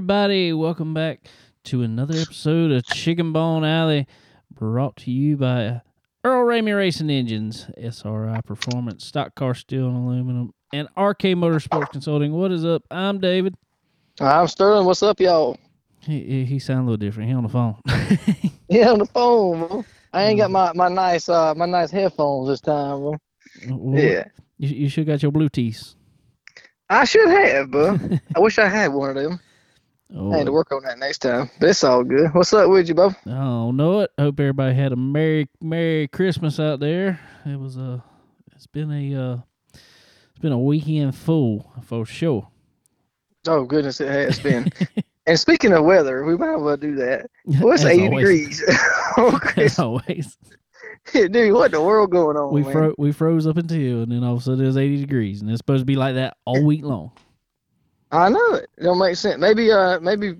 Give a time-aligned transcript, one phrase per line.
[0.00, 0.50] everybody.
[0.50, 1.28] Welcome back
[1.64, 4.06] to another episode of Chicken Bone Alley,
[4.50, 5.82] brought to you by
[6.24, 12.32] Earl Ramey Racing Engines, SRI Performance, Stock Car Steel and Aluminum, and RK Motorsports Consulting.
[12.32, 12.82] What is up?
[12.90, 13.56] I'm David.
[14.18, 14.86] I'm Sterling.
[14.86, 15.58] What's up, y'all?
[16.00, 17.28] He he, he sound a little different.
[17.28, 17.76] He on the phone.
[18.70, 19.68] Yeah, on the phone.
[19.68, 19.84] Bro.
[20.14, 23.00] I ain't got my, my nice uh my nice headphones this time.
[23.00, 23.18] Bro.
[23.68, 24.24] Well, Yeah,
[24.56, 25.94] You, you should got your Bluetooth.
[26.88, 27.98] I should have, bro.
[28.34, 29.38] I wish I had one of them.
[30.14, 32.34] Oh, I had to work on that next time, but it's all good.
[32.34, 33.08] What's up with you, bro?
[33.26, 34.10] I don't know it.
[34.18, 37.20] Hope everybody had a merry merry Christmas out there.
[37.46, 38.02] It was a
[38.54, 39.38] it's been a uh
[39.72, 42.48] it's been a weekend full for sure.
[43.46, 44.72] Oh goodness, it has been.
[45.26, 47.30] and speaking of weather, we might as well do that.
[47.60, 48.58] Well, it's 80 always.
[48.58, 48.78] degrees.
[49.18, 50.36] okay, As always.
[51.12, 52.52] dude, what in the world going on?
[52.52, 52.72] We man?
[52.72, 55.40] fro- we froze up until and then all of a sudden it was eighty degrees
[55.40, 57.12] and it's supposed to be like that all week long.
[58.12, 58.68] I know it.
[58.78, 59.38] It don't make sense.
[59.38, 60.36] Maybe uh maybe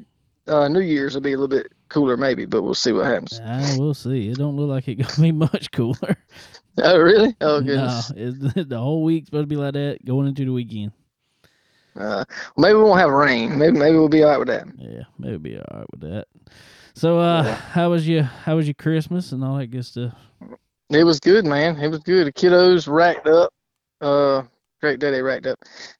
[0.49, 3.41] uh New Year's will be a little bit cooler, maybe, but we'll see what happens.
[3.45, 4.29] Ah, we'll see.
[4.31, 6.17] It don't look like it gonna be much cooler.
[6.83, 7.37] Oh really?
[7.41, 8.13] Oh no, goodness.
[8.17, 10.93] it's, the whole week's supposed to be like that going into the weekend.
[11.99, 12.25] Uh,
[12.57, 13.59] maybe we won't have rain.
[13.59, 14.67] Maybe maybe we'll be all right with that.
[14.79, 16.27] Yeah, maybe we'll be all right with that.
[16.95, 17.55] So, uh, Yeah.
[17.55, 20.15] how was your how was your Christmas and all that good stuff?
[20.91, 21.77] It was good, man.
[21.77, 22.27] It was good.
[22.29, 23.53] The kiddos racked up.
[24.01, 24.43] Uh,
[24.81, 25.59] great day they racked up.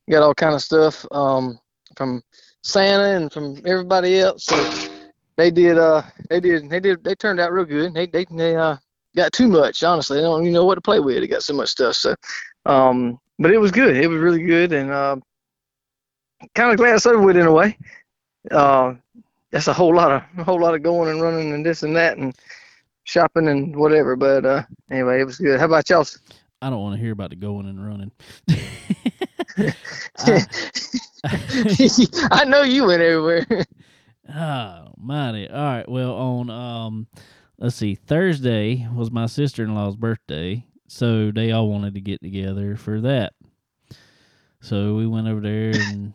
[0.09, 1.59] Got all kind of stuff um
[1.97, 2.23] from
[2.63, 4.45] Santa and from everybody else.
[4.45, 4.91] So
[5.37, 5.79] they did.
[5.79, 6.69] Uh, they did.
[6.69, 7.03] They did.
[7.03, 7.95] They turned out real good.
[7.95, 8.77] They they they uh
[9.17, 9.83] got too much.
[9.83, 11.21] Honestly, they don't even know what to play with.
[11.21, 11.95] They got so much stuff.
[11.95, 12.15] So,
[12.67, 13.97] um, but it was good.
[13.97, 15.17] It was really good, and uh,
[16.55, 17.79] kind of glad it's over with in a way.
[18.51, 18.95] Uh,
[19.51, 21.97] that's a whole lot of a whole lot of going and running and this and
[21.97, 22.35] that and
[23.05, 24.17] shopping and whatever.
[24.17, 25.59] But uh, anyway, it was good.
[25.59, 26.07] How about y'all?
[26.63, 28.13] I don't want to hear about the going and running.
[30.19, 30.47] I,
[32.31, 33.47] I know you went everywhere.
[34.35, 35.49] oh, mighty.
[35.49, 35.89] All right.
[35.89, 37.07] Well, on um,
[37.59, 42.21] let's see, Thursday was my sister in law's birthday, so they all wanted to get
[42.21, 43.33] together for that.
[44.61, 46.13] So we went over there and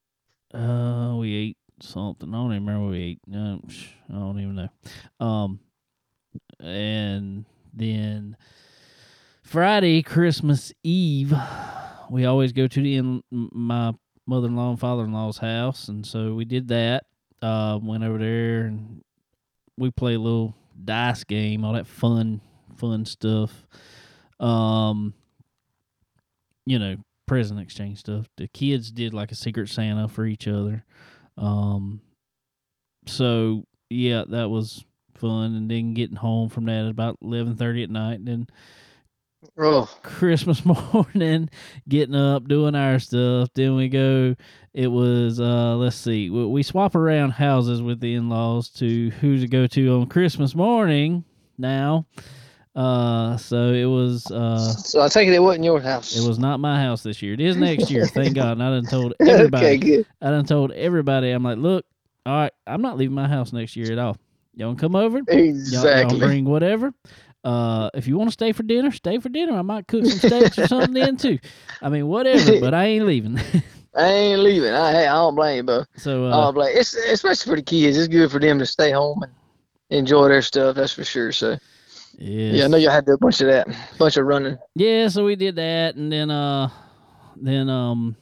[0.54, 2.30] uh, we ate something.
[2.30, 3.20] I don't even remember what we ate.
[3.26, 3.60] No,
[4.08, 4.68] I don't even know.
[5.20, 5.60] Um,
[6.60, 8.36] and then
[9.42, 11.34] Friday, Christmas Eve,
[12.10, 13.92] we always go to the in my
[14.26, 17.04] mother-in-law and father-in-law's house, and so we did that.
[17.42, 19.02] Uh, went over there and
[19.76, 20.54] we played a little
[20.84, 22.40] dice game, all that fun,
[22.76, 23.66] fun stuff.
[24.38, 25.12] Um,
[26.64, 28.28] you know, present exchange stuff.
[28.36, 30.84] The kids did like a secret Santa for each other.
[31.36, 32.00] Um,
[33.06, 34.84] so yeah, that was
[35.16, 35.56] fun.
[35.56, 38.46] And then getting home from that at about eleven thirty at night, and then
[39.58, 40.64] oh, Christmas
[40.94, 41.48] morning,
[41.88, 43.48] getting up, doing our stuff.
[43.54, 44.34] Then we go.
[44.74, 49.10] It was uh, let's see, we, we swap around houses with the in laws to
[49.10, 51.24] who to go to on Christmas morning.
[51.58, 52.06] Now,
[52.74, 56.16] uh, so it was uh, so I take it it wasn't your house.
[56.16, 57.34] it was not my house this year.
[57.34, 58.52] It is next year, thank God.
[58.52, 59.66] And I done told everybody.
[59.66, 60.06] okay, good.
[60.22, 61.30] I done told everybody.
[61.30, 61.84] I'm like, look,
[62.24, 64.16] all right, I'm not leaving my house next year at all.
[64.54, 65.20] Y'all come over?
[65.28, 66.92] Y'all, y'all bring whatever.
[67.44, 69.54] Uh, if you want to stay for dinner, stay for dinner.
[69.54, 71.38] I might cook some steaks or something then too.
[71.80, 72.52] I mean, whatever.
[72.60, 73.38] But I ain't leaving.
[73.94, 74.72] I ain't leaving.
[74.72, 75.84] I hey, I don't blame you, bro.
[75.96, 76.76] so I uh, don't blame.
[76.76, 77.98] It's especially for the kids.
[77.98, 79.32] It's good for them to stay home and
[79.90, 80.76] enjoy their stuff.
[80.76, 81.32] That's for sure.
[81.32, 81.58] So
[82.18, 82.54] yes.
[82.54, 83.68] yeah, I know y'all had to do a bunch of that,
[83.98, 84.56] bunch of running.
[84.74, 86.68] Yeah, so we did that, and then uh,
[87.36, 88.16] then um,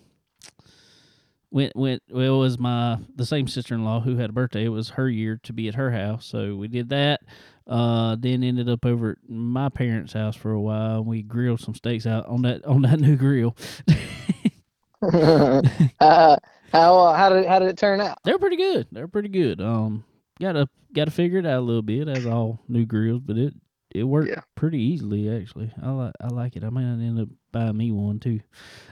[1.51, 2.03] went went.
[2.11, 4.65] Well, it was my the same sister in law who had a birthday.
[4.65, 7.21] It was her year to be at her house, so we did that.
[7.67, 10.99] Uh, then ended up over at my parents' house for a while.
[10.99, 13.57] and We grilled some steaks out on that on that new grill.
[15.03, 16.37] uh,
[16.73, 18.19] how uh, how did how did it turn out?
[18.25, 18.87] They're pretty good.
[18.93, 19.61] They're pretty good.
[19.61, 20.05] Um,
[20.41, 23.55] gotta gotta figure it out a little bit as all new grills, but it
[23.93, 24.43] it worked Yeah.
[24.55, 25.73] pretty easily actually.
[25.83, 26.65] I like I like it.
[26.65, 28.41] I might end up buying me one too.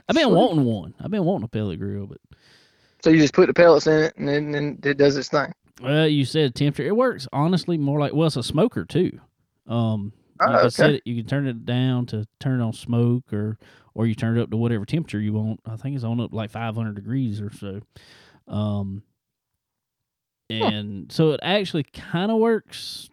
[0.07, 0.35] I've been Sweet.
[0.35, 0.93] wanting one.
[0.99, 2.17] I've been wanting a pellet grill, but
[3.01, 5.51] So you just put the pellets in it, and then and it does its thing.
[5.81, 6.87] well, you said temperature.
[6.87, 9.19] It works honestly more like well, it's a smoker too.
[9.67, 10.69] Um, you Oh, can okay.
[10.69, 11.03] set it.
[11.05, 13.57] You can turn it down to turn on smoke, or
[13.93, 15.59] or you turn it up to whatever temperature you want.
[15.65, 17.81] I think it's on up like 500 degrees or so.
[18.47, 19.03] Um,
[20.49, 23.09] and so it actually kind of works.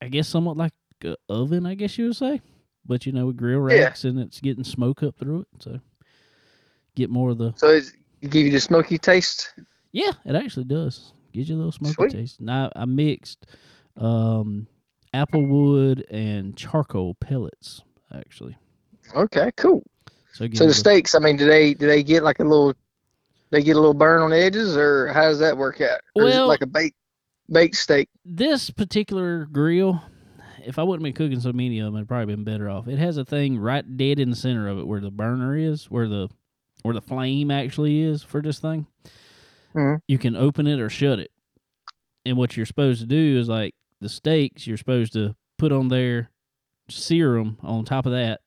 [0.00, 0.72] I guess somewhat like
[1.04, 1.66] a oven.
[1.66, 2.40] I guess you would say,
[2.86, 3.84] but you know, with grill Yeah.
[3.84, 5.80] racks and it's getting smoke up through it, so
[6.94, 7.94] get more of the So it's, it
[8.28, 9.52] give you the smoky taste.
[9.92, 11.12] yeah, it actually does.
[11.32, 12.10] Gives you a little smoky Sweet.
[12.12, 12.40] taste.
[12.40, 13.46] Now I, I mixed
[13.96, 14.66] um,
[15.14, 17.82] applewood and charcoal pellets
[18.14, 18.56] actually.
[19.14, 19.82] Okay, cool.
[20.32, 22.74] So, So the steaks, I mean, do they do they get like a little
[23.50, 26.00] they get a little burn on the edges, or how does that work out?
[26.14, 26.96] Or is it Well- like a baked
[27.50, 28.08] baked steak?
[28.24, 30.00] this particular grill,
[30.64, 32.88] if I wouldn't been cooking so many of them, I'd probably been better off.
[32.88, 35.90] It has a thing right dead in the center of it where the burner is,
[35.90, 36.28] where the
[36.82, 38.86] where the flame actually is for this thing.
[39.74, 40.00] Mhm.
[40.06, 41.30] You can open it or shut it.
[42.24, 45.88] And what you're supposed to do is like the steaks, you're supposed to put on
[45.88, 46.30] there,
[46.88, 48.40] sear them on top of that.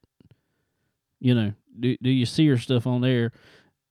[1.20, 3.32] You know, do do your sear stuff on there,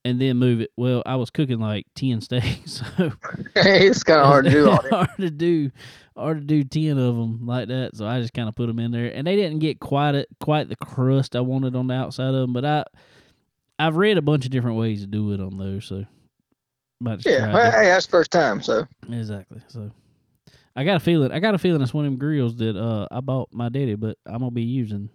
[0.05, 0.71] and then move it.
[0.77, 3.13] Well, I was cooking like ten steaks, so
[3.57, 5.71] it's kind of hard to do hard to do,
[6.17, 7.97] hard to do ten of them like that.
[7.97, 10.29] So I just kind of put them in there, and they didn't get quite it,
[10.41, 12.53] quite the crust I wanted on the outside of them.
[12.53, 12.85] But I,
[13.79, 15.87] I've read a bunch of different ways to do it on those.
[15.87, 16.05] So,
[17.25, 19.61] Yeah, well, hey, that's first time, so exactly.
[19.69, 19.91] So,
[20.77, 21.33] I got a feeling.
[21.33, 23.95] I got a feeling it's one of them grills that uh I bought my daddy,
[23.95, 25.11] but I'm gonna be using.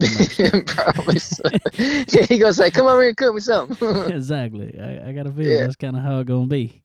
[0.66, 1.18] probably.
[1.18, 1.42] So.
[1.74, 4.78] yeah, he gonna say, "Come over here and cook me something." exactly.
[4.80, 5.60] I, I got a feeling Yeah.
[5.62, 6.82] that's kind of how it gonna be.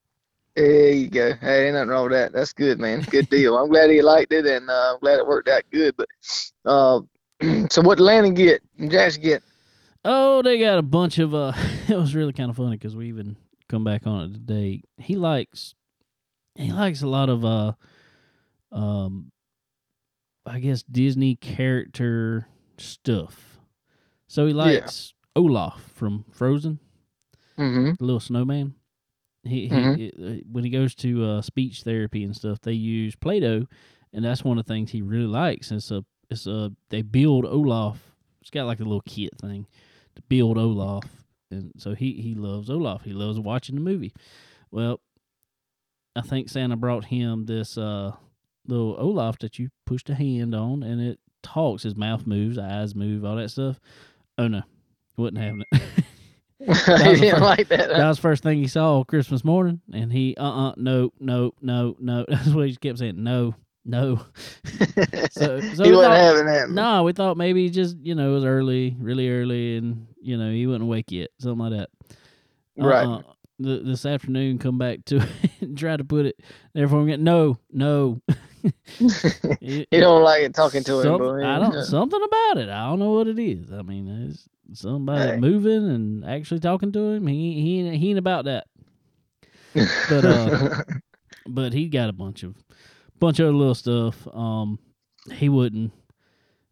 [0.56, 1.34] there you go.
[1.34, 2.34] Hey, ain't nothing wrong with that.
[2.34, 3.02] That's good, man.
[3.02, 3.58] Good deal.
[3.58, 5.96] I'm glad he liked it, and uh, I'm glad it worked out good.
[5.98, 6.08] But
[6.66, 7.02] uh,
[7.70, 8.62] so what did Landon get?
[8.80, 9.44] And Jackson get?
[10.08, 11.34] Oh, they got a bunch of.
[11.34, 11.54] uh
[11.90, 13.36] It was really kind of funny because we even
[13.68, 14.82] come back on it today.
[14.98, 15.74] He likes,
[16.56, 17.74] he likes a lot of uh,
[18.72, 19.32] um,
[20.46, 22.48] I guess Disney character
[22.78, 23.60] stuff.
[24.28, 24.58] So he Yeah.
[24.80, 26.80] likes Olaf from Frozen,
[27.58, 27.94] Mm-hmm.
[27.98, 28.76] the little snowman.
[29.44, 30.40] He, he Mhm.
[30.40, 33.66] uh, when he goes to uh, speech therapy and stuff, they use Play-Doh,
[34.14, 35.72] and that's one of the things he really likes.
[35.72, 38.16] It's a it's a they build Olaf.
[38.42, 39.66] It's got like a little kit thing
[40.16, 41.04] to build Olaf,
[41.52, 43.04] and so he he loves Olaf.
[43.04, 44.14] He loves watching the movie.
[44.72, 45.00] Well,
[46.16, 48.14] I think Santa brought him this uh
[48.68, 51.84] little Olaf that you push the hand on, and it talks.
[51.84, 53.80] His mouth moves, eyes move, all that stuff.
[54.38, 54.64] Oh no,
[55.18, 55.82] wasn't having it.
[56.60, 57.90] he was didn't first- like that.
[57.90, 61.54] that was the first thing he saw Christmas morning, and he uh uh no no
[61.62, 62.26] no no.
[62.30, 63.24] That's what he just kept saying.
[63.24, 63.54] No
[63.86, 64.20] no.
[65.32, 66.70] So so he we wasn't thought, having that.
[66.70, 70.50] no, we thought maybe just you know it was early, really early, and you know
[70.52, 71.90] he wasn't awake yet, something like that.
[72.78, 73.06] Right.
[73.06, 73.22] Uh-uh.
[73.60, 76.40] The, this afternoon, come back to it and try to put it.
[76.74, 78.22] Therefore, we get no, no.
[79.60, 81.46] He don't like it talking to him, some- boy.
[81.46, 82.70] I don't something about it.
[82.70, 83.72] I don't know what it is.
[83.72, 84.48] I mean, it's
[84.80, 85.38] somebody Hey.
[85.38, 87.28] moving and actually talking to him.
[87.28, 88.68] He he ain't, he ain't about that.
[90.10, 90.84] But, uh,
[91.48, 92.56] But he got a bunch of
[93.26, 94.28] bunch of other little stuff.
[94.36, 94.80] Um,
[95.34, 95.92] he wouldn't.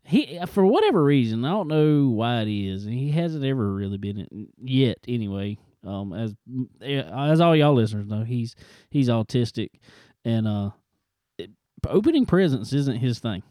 [0.05, 3.97] He for whatever reason, I don't know why it is, and he hasn't ever really
[3.97, 4.97] been in, yet.
[5.07, 5.57] Anyway,
[5.87, 6.35] um, as
[6.81, 8.53] as all y'all listeners know, he's
[8.89, 9.69] he's autistic,
[10.25, 10.71] and uh,
[11.37, 11.51] it,
[11.87, 13.43] opening presents isn't his thing.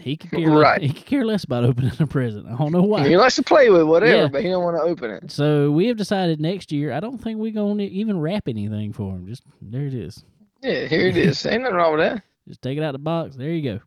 [0.00, 0.80] He could care Right.
[0.80, 2.48] less, he could care less about opening a present.
[2.48, 3.06] I don't know why.
[3.06, 4.28] he likes to play with whatever, Yeah.
[4.28, 5.30] but he don't want to open it.
[5.30, 6.92] So we have decided next year.
[6.92, 9.26] I don't think we're gonna even wrap anything for him.
[9.28, 10.24] Just there it is.
[10.62, 11.46] Yeah, here it is.
[11.46, 12.24] Ain't nothing wrong with that.
[12.48, 13.36] Just take it out the box.
[13.36, 13.80] There you go.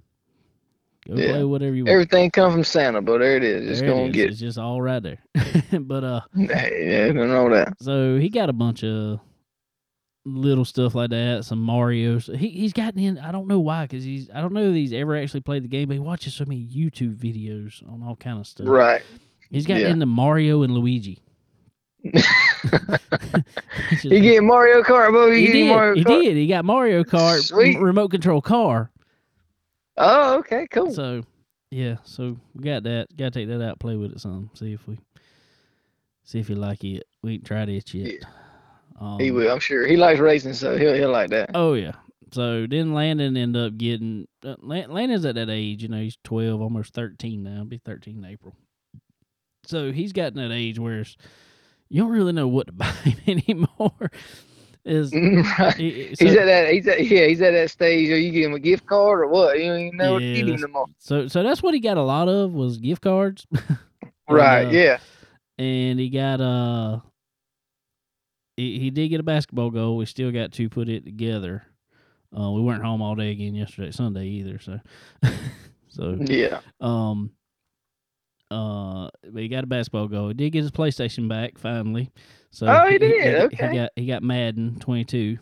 [1.08, 1.32] Go Yeah.
[1.34, 1.92] play whatever you want.
[1.94, 3.68] Everything come from Santa, but there it is.
[3.68, 4.14] Just There it gonna is.
[4.16, 5.20] get It's just all right there.
[5.82, 7.74] but uh, yeah, nothing wrong with that.
[7.82, 9.20] so he got a bunch of
[10.26, 11.46] little stuff like that.
[11.46, 12.26] Some Mario's.
[12.36, 13.20] He he's gotten in.
[13.20, 14.30] I don't know why, because he's.
[14.34, 16.66] I don't know if he's ever actually played the game, but he watches so many
[16.68, 18.68] YouTube videos on all kind of stuff.
[18.68, 19.04] Right.
[19.52, 19.90] He's gotten Yeah.
[19.92, 21.20] into Mario and Luigi.
[24.04, 25.32] You get Mario Kart, boy.
[25.32, 25.68] You he get did.
[25.68, 26.22] Mario he Kart.
[26.22, 26.38] did.
[26.38, 27.80] He got Mario Kart Sweet.
[27.80, 28.92] remote control car.
[29.98, 30.92] Oh, okay, cool.
[30.94, 31.24] So,
[31.72, 33.08] yeah, so we got that.
[33.16, 35.00] Got to take that out, play with it some, see if we,
[36.24, 37.04] see if you like it.
[37.24, 38.24] We ain't tried it yet.
[39.00, 39.86] Um, he will, I'm sure.
[39.88, 41.52] He likes racing, so he'll he'll like that.
[41.54, 41.94] Oh yeah.
[42.32, 44.28] So then Landon end up getting.
[44.44, 47.56] Uh, Landon's at that age, you know, he's twelve, almost thirteen now.
[47.56, 48.56] He'll be thirteen in April.
[49.66, 51.04] So he's gotten that age where
[51.90, 54.12] you don't really know what to buy him anymore.
[54.84, 55.12] Is
[55.60, 55.74] right.
[55.76, 56.72] he- so, He's at that.
[56.72, 57.26] He's at yeah.
[57.26, 58.10] He's at that stage.
[58.12, 59.58] Are you give him a gift card or what?
[59.60, 61.98] You don't even know what to Yeah, give him so so that's what he got
[61.98, 63.46] a lot of was gift cards.
[64.28, 64.66] Right.
[64.66, 64.98] uh, yeah.
[65.60, 67.00] and he got uh
[68.58, 69.98] he, he did get a basketball goal.
[69.98, 71.64] We still got to put it together.
[72.36, 74.58] Uh, we weren't home all day again yesterday, Sunday either.
[74.60, 74.80] So,
[75.90, 76.62] so Yeah.
[76.82, 77.32] um,
[78.52, 80.28] uh, but he got a basketball goal.
[80.30, 82.12] He did get his PlayStation back finally.
[82.52, 83.52] So Oh, he did?
[83.52, 83.74] He, Okay.
[83.76, 85.38] got he got Madden twenty two.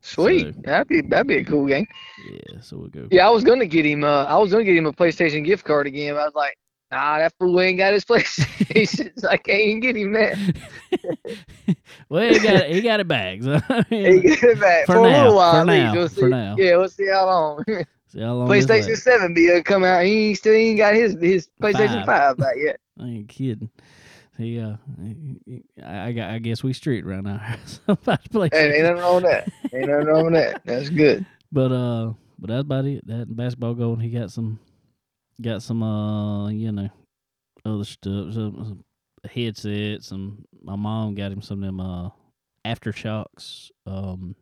[0.00, 0.54] Sweet.
[0.54, 1.86] So- that'd be that'd be a cool game.
[2.30, 3.08] Yeah, so we'll go.
[3.10, 4.04] Yeah, I was gonna get him.
[4.04, 6.14] Uh, I was gonna get him a PlayStation gift card again.
[6.14, 6.56] but I was like,
[6.92, 9.10] Nah, that fool ain't got his PlayStation.
[9.18, 10.56] so I can't even get him that.
[12.08, 13.42] well, he got it, he got it back.
[13.42, 13.54] So,
[13.90, 15.60] He got it back For for, a little while.
[15.60, 16.54] for now, We'll for now.
[16.56, 17.64] Yeah, we'll see how long.
[18.08, 18.96] See how long PlayStation.
[18.96, 20.04] Seven be uh, come out.
[20.04, 22.36] He still ain't got his his PlayStation Five.
[22.36, 22.78] Five back yet.
[23.00, 23.70] I ain't kidding.
[24.38, 24.76] He uh,
[25.84, 26.30] I, I got.
[26.30, 27.56] I guess we street around now.
[27.64, 28.48] Somebody play.
[28.52, 29.48] Hey, ain't nothing wrong with that.
[29.72, 30.62] Ain't nothing wrong with that.
[30.64, 31.24] That's good.
[31.52, 33.06] But uh, but that's about it.
[33.06, 34.00] That basketball going.
[34.00, 34.58] He got some,
[35.40, 36.90] got some uh, you know,
[37.64, 38.84] other stuff, some, some
[39.30, 40.08] headsets.
[40.08, 42.10] Some my mom got him some of them uh,
[42.66, 44.34] AfterShokz, um,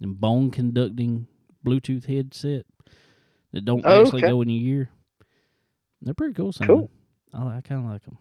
[0.00, 1.26] and bone conducting
[1.64, 2.66] Bluetooth headset
[3.52, 4.30] that don't Oh, actually okay.
[4.30, 4.90] go in your ear.
[6.02, 6.52] They're pretty cool.
[6.52, 6.76] Sounding.
[6.76, 6.90] Cool.
[7.32, 8.18] I, I kind of like them.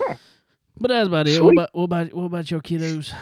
[0.00, 0.14] Huh.
[0.78, 1.42] But that's about it.
[1.42, 3.12] What about what about what about your kiddos?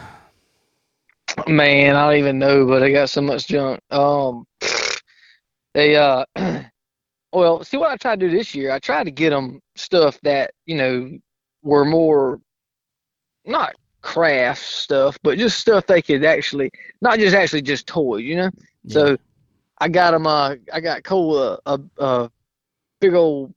[1.48, 3.80] Man, I don't even know, but I got so much junk.
[3.90, 4.46] Um,
[5.74, 6.24] they uh,
[7.32, 8.70] well, see what I tried to do this year.
[8.70, 11.10] I tried to get them stuff that you know
[11.62, 12.40] were more
[13.46, 16.70] not craft stuff, but just stuff they could actually
[17.00, 18.50] not just actually just toys, you know.
[18.88, 19.16] So
[19.78, 20.26] I got him.
[20.26, 22.30] Uh, I got Cole a a, a
[23.00, 23.52] big old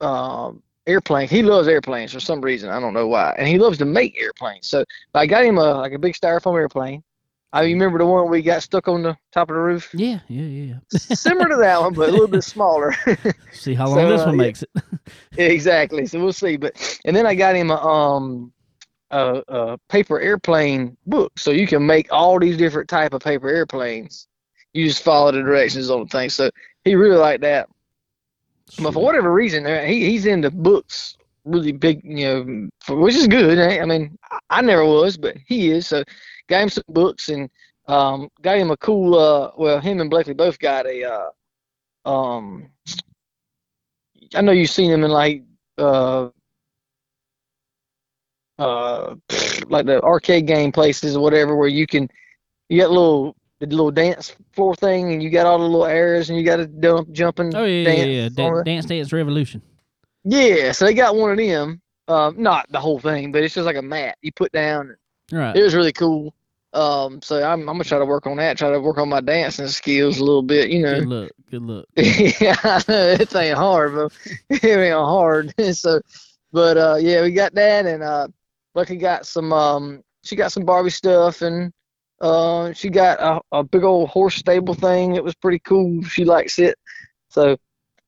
[0.00, 1.28] um airplane.
[1.28, 2.70] He loves airplanes for some reason.
[2.70, 4.68] I don't know why, and he loves to make airplanes.
[4.68, 7.02] So I got him a like a big styrofoam airplane.
[7.52, 9.90] I remember the one we got stuck on the top of the roof.
[9.92, 10.74] yeah, yeah, yeah.
[10.74, 10.78] yeah.
[10.98, 12.94] Similar to that one, but a little bit smaller.
[13.52, 14.42] See how long So, this uh, one yeah.
[14.42, 14.70] makes it.
[15.36, 16.06] exactly.
[16.06, 16.56] So we'll see.
[16.56, 18.52] But and then I got him a um
[19.10, 23.48] a, a paper airplane book, so you can make all these different type of paper
[23.48, 24.28] airplanes.
[24.72, 26.30] You just follow the directions on the thing.
[26.30, 26.50] So
[26.84, 27.68] he really liked that.
[28.80, 33.14] But for whatever reason, uh, he he's into books really big, you know, for, which
[33.14, 33.58] is good.
[33.58, 33.80] eh?
[33.80, 34.16] I mean,
[34.50, 35.88] I, never was, but he is.
[35.88, 36.04] So
[36.48, 37.50] got him some books and
[37.88, 39.18] um got him a cool.
[39.18, 41.04] Uh, well, him and Blakely both got a.
[42.06, 42.70] Uh, um,
[44.34, 45.42] I know you've seen him in like
[45.78, 46.28] uh
[48.58, 49.14] uh
[49.68, 52.08] like the arcade game places or whatever where you can
[52.68, 56.30] you got little the little dance floor thing and you got all the little areas
[56.30, 58.28] and you got to dump jumping Oh yeah, yeah, dance yeah.
[58.34, 58.64] Dan- it.
[58.64, 59.62] Dance Dance Revolution.
[60.24, 61.80] Yeah, so they got one of them.
[62.08, 64.96] Um, not the whole thing, but it's just like a mat you put down.
[65.30, 65.56] Right.
[65.56, 66.34] It was really cool.
[66.72, 68.58] Um, so I'm, I'm gonna try to work on that.
[68.58, 70.70] Try to work on my dancing skills a little bit.
[70.70, 71.00] You know.
[71.00, 71.30] Good luck.
[71.50, 71.86] Good luck.
[71.96, 74.12] yeah, I know it ain't hard, but
[74.50, 75.54] it ain't hard.
[75.76, 76.00] so,
[76.52, 78.28] but uh, yeah, we got that, and uh,
[78.74, 79.52] Lucky got some.
[79.52, 81.72] Um, she got some Barbie stuff, and
[82.20, 85.14] uh, she got a, a big old horse stable thing.
[85.14, 86.02] It was pretty cool.
[86.04, 86.76] She likes it.
[87.28, 87.56] So,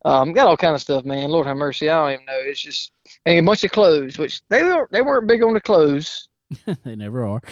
[0.04, 1.31] um, got all kind of stuff, man.
[1.31, 1.88] Lord have mercy.
[1.88, 2.38] I don't even know.
[2.40, 2.92] It's just
[3.25, 6.28] and a bunch of clothes, which they weren't they weren't big on the clothes.
[6.85, 7.40] they never are.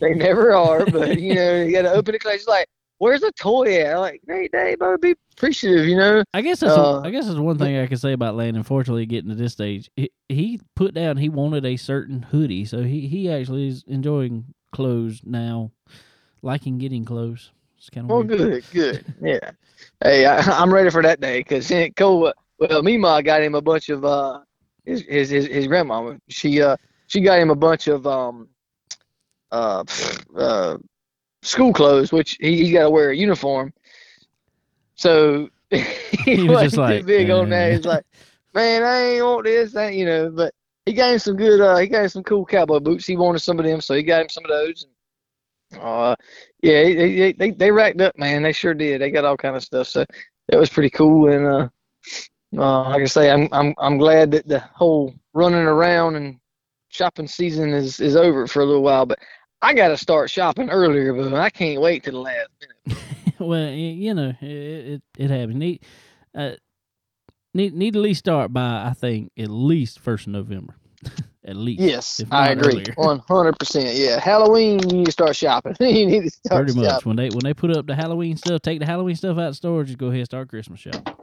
[0.00, 2.46] They never are, but you know, you got to open the clothes.
[2.46, 3.94] Like, where's the toy at?
[3.94, 6.22] I'm like, great day, but be appreciative, you know.
[6.32, 8.58] I guess that's Uh, I guess that's one thing I can say about Landon.
[8.58, 12.84] Unfortunately, getting to this stage, he, he put down he wanted a certain hoodie, so
[12.84, 15.72] he he actually is enjoying clothes now,
[16.42, 17.52] liking getting clothes.
[17.76, 18.38] It's kind of Well, weird.
[18.38, 19.14] good, good.
[19.22, 19.50] Yeah.
[20.02, 22.32] Hey, I, I'm ready for that day because Cole.
[22.58, 24.40] Well, Mima got him a bunch of uh
[24.84, 26.14] his his his, his grandma.
[26.28, 28.48] She uh she got him a bunch of um
[29.52, 29.84] uh
[30.36, 30.78] uh
[31.42, 33.72] school clothes, which he he got to wear a uniform.
[34.96, 35.84] So he,
[36.24, 37.72] He was wasn't just too like, big on that.
[37.72, 38.04] He's like,
[38.54, 40.30] man, I ain't want this, that, you know.
[40.30, 40.52] But
[40.88, 41.60] he got him some good.
[41.60, 43.06] Uh, he got him some cool cowboy boots.
[43.06, 44.86] He wanted some of them, so he got him some of those.
[45.78, 46.16] Uh,
[46.62, 48.42] yeah, they, they they racked up, man.
[48.42, 49.02] They sure did.
[49.02, 49.86] They got all kind of stuff.
[49.86, 50.06] So
[50.48, 51.30] that was pretty cool.
[51.30, 51.68] And uh,
[52.56, 56.38] uh, like I say, I'm I'm I'm glad that the whole running around and
[56.88, 59.04] shopping season is is over for a little while.
[59.04, 59.18] But
[59.60, 62.48] I got to start shopping earlier, but I can't wait till the last
[62.86, 63.02] minute.
[63.38, 65.80] well, you know, it it, it happens.
[66.34, 66.52] Uh,
[67.54, 70.74] need need to at least start by I think at least first of November,
[71.44, 71.80] at least.
[71.80, 73.96] Yes, I agree, one hundred percent.
[73.96, 75.74] Yeah, Halloween you need to start shopping.
[75.80, 77.08] you need to start Pretty much shopping.
[77.10, 79.50] when they when they put up the Halloween stuff, take the Halloween stuff out of
[79.52, 79.84] the store.
[79.84, 81.14] Just go ahead and start Christmas shop.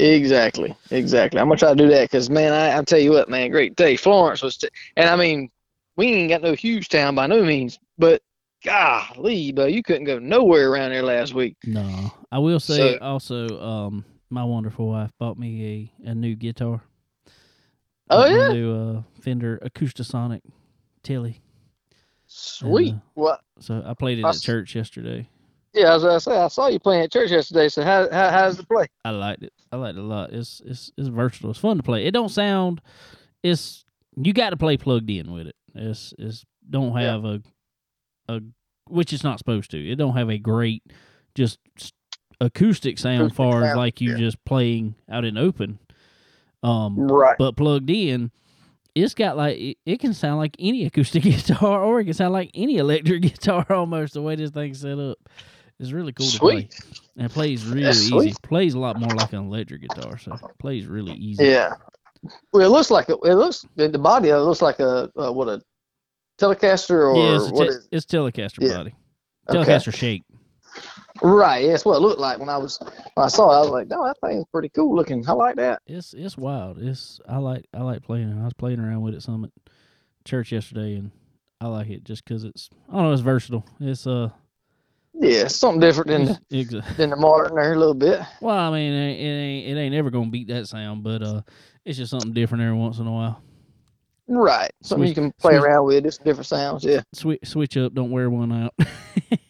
[0.00, 1.40] Exactly, exactly.
[1.40, 3.74] I'm gonna try to do that because man, I I tell you what, man, great
[3.74, 3.96] day.
[3.96, 5.50] Florence was, t- and I mean,
[5.96, 8.22] we ain't got no huge town by no means, but
[8.64, 11.56] golly, but you couldn't go nowhere around there last week.
[11.64, 16.34] No, I will say So- also, um, my wonderful wife bought me a, a new
[16.34, 16.82] guitar.
[18.10, 20.40] Oh a yeah, new uh, Fender Acoustasonic
[21.02, 21.40] Tele.
[22.26, 22.94] sweet.
[22.94, 23.40] uh, What?
[23.60, 25.28] So I played it I at s- church yesterday.
[25.74, 27.68] Yeah, as I say I saw you playing at church yesterday.
[27.68, 28.86] So how how how does it play?
[29.04, 29.52] I liked it.
[29.70, 30.32] I liked it a lot.
[30.32, 31.50] It's it's it's versatile.
[31.50, 32.06] It's fun to play.
[32.06, 32.80] It don't sound.
[33.42, 33.84] It's
[34.16, 35.56] you got to play plugged in with it.
[35.74, 37.12] It's it's don't Yeah.
[37.12, 37.42] have a
[38.28, 38.40] a
[38.88, 39.90] which it's not supposed to.
[39.90, 40.82] It don't have a great
[41.34, 41.58] just
[42.40, 44.16] acoustic sound Acoustic far as like you yeah.
[44.18, 45.78] just playing out in open.
[46.62, 47.36] Um, Right.
[47.38, 48.30] but plugged in,
[48.94, 52.32] it's got like it, it can sound like any acoustic guitar, or it can sound
[52.32, 54.14] like any electric guitar almost.
[54.14, 55.18] The way this thing's set up,
[55.78, 56.68] it's really cool to play.
[57.16, 58.08] And it plays really That's easy.
[58.10, 58.42] sweet.
[58.42, 61.44] Plays a lot more like an electric guitar, so it plays really easy.
[61.46, 61.74] Yeah.
[62.52, 65.48] well, it looks like a, it looks the body it looks like a uh, what
[65.48, 65.60] a
[66.40, 68.76] Telecaster or yeah, it's, te- is it's Telecaster Yeah.
[68.78, 68.94] body.
[69.48, 69.58] Okay.
[69.72, 70.24] Telecaster shape.
[71.22, 71.66] Right?
[71.66, 72.78] That's what it looked like when I was
[73.14, 73.56] when I saw it.
[73.56, 75.28] I was like, no, that thing's pretty cool looking.
[75.28, 75.82] I like that.
[75.86, 76.78] It's it's wild.
[76.78, 78.38] It's I like I like playing.
[78.40, 79.50] I was playing around with it some at
[80.24, 81.10] church yesterday, and
[81.60, 83.64] I like it just 'cause it's I don't know it's versatile.
[83.80, 84.30] It's uh
[85.14, 88.20] Yeah, something different than the, than the Martin there a little bit.
[88.40, 91.22] well I mean it ain't, it ain't it ain't ever gonna beat that sound, but
[91.22, 91.42] uh
[91.84, 93.42] it's just something different every once in a while.
[94.30, 96.04] Right, something Switch- you can play switch- around with.
[96.04, 96.84] It's different sounds.
[96.84, 98.74] Yeah, Switch switch up, don't wear one out.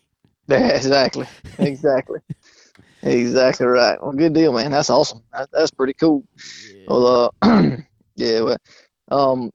[0.49, 1.27] yeah exactly,
[1.59, 2.21] exactly,
[3.03, 4.03] exactly right.
[4.03, 4.71] Well, good deal, man.
[4.71, 5.23] That's awesome.
[5.33, 6.25] That, that's pretty cool.
[6.87, 7.77] Well, uh,
[8.17, 8.57] yeah, well,
[9.11, 9.51] um,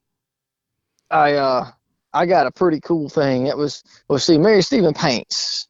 [1.10, 1.70] I uh,
[2.12, 3.46] I got a pretty cool thing.
[3.46, 5.68] It was well, see, Mary Stephen paints,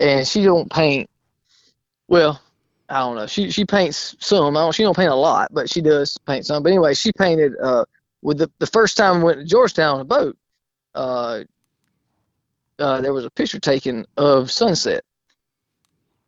[0.00, 1.08] and she don't paint.
[2.08, 2.40] Well,
[2.88, 3.26] I don't know.
[3.26, 4.56] She she paints some.
[4.56, 6.62] I don't, she don't paint a lot, but she does paint some.
[6.62, 7.84] But anyway, she painted uh
[8.22, 10.36] with the the first time we went to Georgetown on a boat.
[10.94, 11.44] Uh,
[12.78, 15.02] uh, there was a picture taken of sunset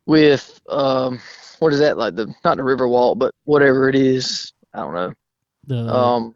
[0.05, 1.19] with um
[1.59, 1.97] what is that?
[1.97, 4.53] Like the not the river walk but whatever it is.
[4.73, 5.13] I don't know.
[5.67, 6.35] The um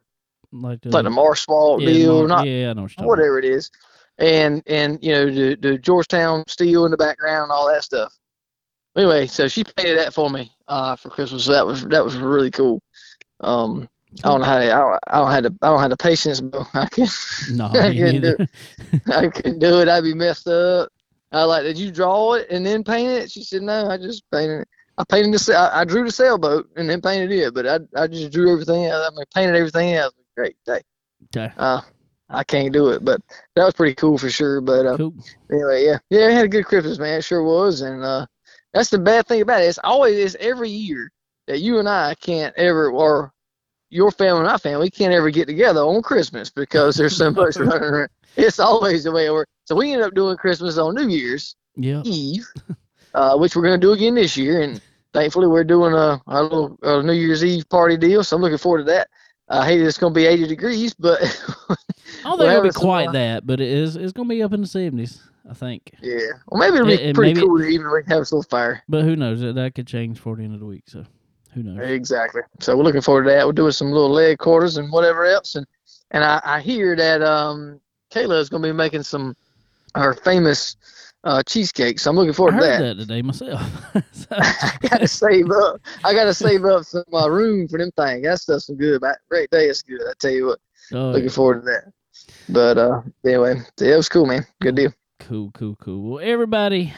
[0.51, 3.07] like the, like the marsh walk yeah, deal mar- not yeah, I know what you're
[3.07, 3.71] whatever it is.
[4.17, 8.13] And and you know the the Georgetown steel in the background and all that stuff.
[8.95, 11.45] Anyway so she painted that for me uh for Christmas.
[11.45, 12.81] So that was that was really cool.
[13.39, 13.87] Um
[14.23, 15.97] I don't know how to, I don't, I don't have the I don't have the
[15.97, 17.07] patience but I can.
[17.51, 18.37] No, I couldn't do.
[19.11, 19.87] I couldn't do it.
[19.87, 20.89] I'd be messed up.
[21.31, 23.31] I like, did you draw it and then paint it?
[23.31, 24.67] She said, no, I just painted it.
[24.97, 28.07] I painted the, I, I drew the sailboat and then painted it, but I, I
[28.07, 29.09] just drew everything else.
[29.09, 30.13] I mean, painted everything else.
[30.35, 30.81] Great day.
[31.35, 31.53] Okay.
[31.57, 31.81] Uh,
[32.29, 33.21] I can't do it, but
[33.55, 34.61] that was pretty cool for sure.
[34.61, 35.13] But uh, Cool.
[35.51, 37.19] anyway, yeah, yeah, I had a good Christmas, man.
[37.19, 38.25] It sure was, and uh,
[38.73, 39.65] that's the bad thing about it.
[39.65, 41.11] It's always it's every year
[41.47, 43.33] that you and I can't ever, or
[43.91, 47.55] your family and my family can't ever get together on Christmas because there's so much
[47.57, 48.09] running around.
[48.37, 49.51] It's always the way it works.
[49.65, 52.01] So we end up doing Christmas on New Year's Yeah.
[52.05, 52.47] Eve,
[53.13, 54.81] uh, which we're gonna do again this year, and
[55.13, 58.23] thankfully we're doing a, a little uh New Year's Eve party deal.
[58.23, 59.07] So I'm looking forward to that.
[59.49, 61.19] I hate it's gonna be 80 degrees, but
[61.69, 61.75] I
[62.23, 63.97] don't think it'll be quite uh, that, but it is.
[63.97, 65.93] It's gonna be up in the seventies, I think.
[66.01, 66.19] yeah.
[66.47, 68.81] Well, maybe it'll be and pretty maybe- cool to even have a little fire.
[68.87, 69.41] But who knows?
[69.41, 70.83] That that could change for the end of the week.
[70.87, 71.03] So
[71.53, 71.89] who knows?
[71.89, 72.41] Exactly.
[72.59, 73.45] So we're looking forward to that.
[73.45, 75.65] We're doing some little leg quarters and whatever else, and
[76.11, 77.79] and I, I hear that um
[78.13, 79.35] Kayla is going to be making some
[79.95, 80.75] her famous
[81.23, 81.99] uh, cheesecake.
[81.99, 82.95] So I'm looking I forward to heard that.
[82.95, 83.61] that today myself.
[84.13, 85.81] So- I gotta save up.
[86.03, 88.23] I gotta save up some uh, room for them things.
[88.23, 89.01] That stuff's some good.
[89.01, 89.13] Man.
[89.29, 89.65] Great day.
[89.65, 90.01] It's good.
[90.01, 90.59] I tell you what.
[90.93, 91.93] oh, Looking forward to that.
[92.49, 94.45] But uh, anyway, yeah, it was cool, man.
[94.61, 94.93] Good deal.
[95.19, 96.11] Cool, cool, cool.
[96.13, 96.93] Well, everybody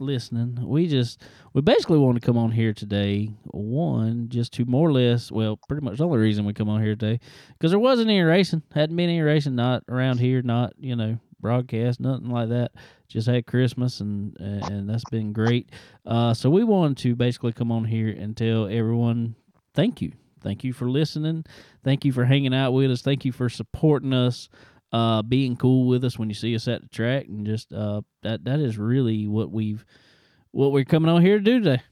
[0.00, 3.30] listening, we just we basically want to come on here today.
[3.44, 6.82] One, just to more or less, well, pretty much the only reason we come on
[6.82, 7.20] here today
[7.52, 11.18] because there wasn't any racing, hadn't been any racing, not around here, not you know
[11.40, 12.72] broadcast, nothing like that.
[13.08, 15.70] Just had Christmas and and that's been great.
[16.06, 19.36] Uh, so we wanted to basically come on here and tell everyone
[19.74, 21.44] thank you, thank you for listening,
[21.84, 24.48] thank you for hanging out with us, thank you for supporting us
[24.94, 28.00] uh, being cool with us when you see us at the track, and just uh,
[28.22, 29.84] that that is really what we've
[30.52, 31.82] what we're coming on here to do today.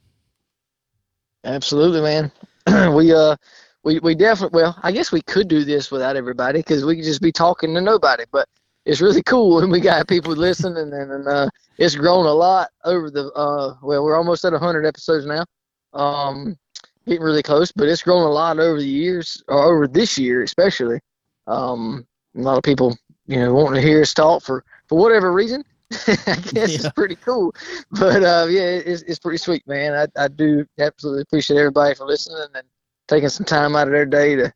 [1.43, 2.31] Absolutely, man.
[2.95, 3.35] we uh,
[3.83, 4.62] we we definitely.
[4.62, 7.75] Well, I guess we could do this without everybody because we could just be talking
[7.75, 8.23] to nobody.
[8.31, 8.49] But
[8.85, 12.69] it's really cool when we got people listening, and, and uh, it's grown a lot
[12.85, 13.33] over the.
[13.33, 15.45] Uh, well, we're almost at hundred episodes now.
[15.93, 16.57] Um,
[17.05, 20.45] getting really close, but it's grown a lot over the years, or over this year
[20.45, 21.01] especially.
[21.49, 25.33] Um, a lot of people, you know, wanting to hear us talk for for whatever
[25.33, 25.64] reason.
[26.27, 26.79] I guess Yeah.
[26.79, 27.55] it's pretty cool,
[27.90, 29.92] but uh, yeah, it's it's pretty sweet, man.
[29.95, 32.66] I I do absolutely appreciate everybody for listening and
[33.09, 34.53] taking some time out of their day to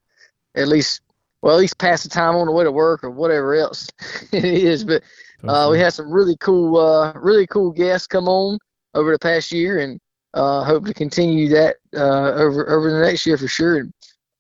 [0.57, 1.01] at least
[1.43, 3.89] well at least pass the time on the way to work or whatever else
[4.33, 4.85] it is.
[4.85, 5.03] But
[5.47, 8.59] uh, we had some really cool uh, really cool guests come on
[8.95, 9.99] over the past year, and
[10.35, 13.87] uh, hope to continue that uh, over over the next year for sure.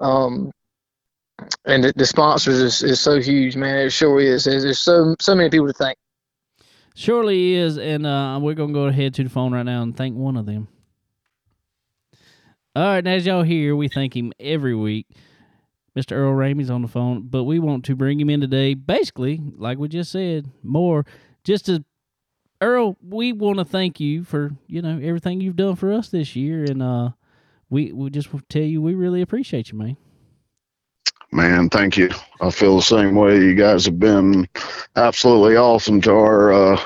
[0.00, 0.50] Um,
[1.64, 3.86] and the, the sponsors is, is so huge, man.
[3.86, 4.44] It sure is.
[4.44, 5.98] There's, so so many people to thank.
[6.94, 10.16] surely is, and uh, we're gonna go ahead to the phone right now and thank
[10.16, 10.68] one of them.
[12.74, 15.06] All right, and as y'all hear, we thank him every week.
[15.96, 16.12] Mr.
[16.12, 19.78] Earl Ramey's on the phone, but we want to bring him in today, basically, like
[19.78, 21.06] we just said, more
[21.42, 21.84] just to
[22.60, 22.96] Earl.
[23.02, 26.64] We want to thank you for you know everything you've done for us this year,
[26.64, 27.10] and uh,
[27.70, 29.96] we we just tell you we really appreciate you, man.
[31.32, 32.10] Man, thank you.
[32.40, 33.38] I feel the same way.
[33.38, 34.48] You guys have been
[34.94, 36.80] absolutely awesome to our uh,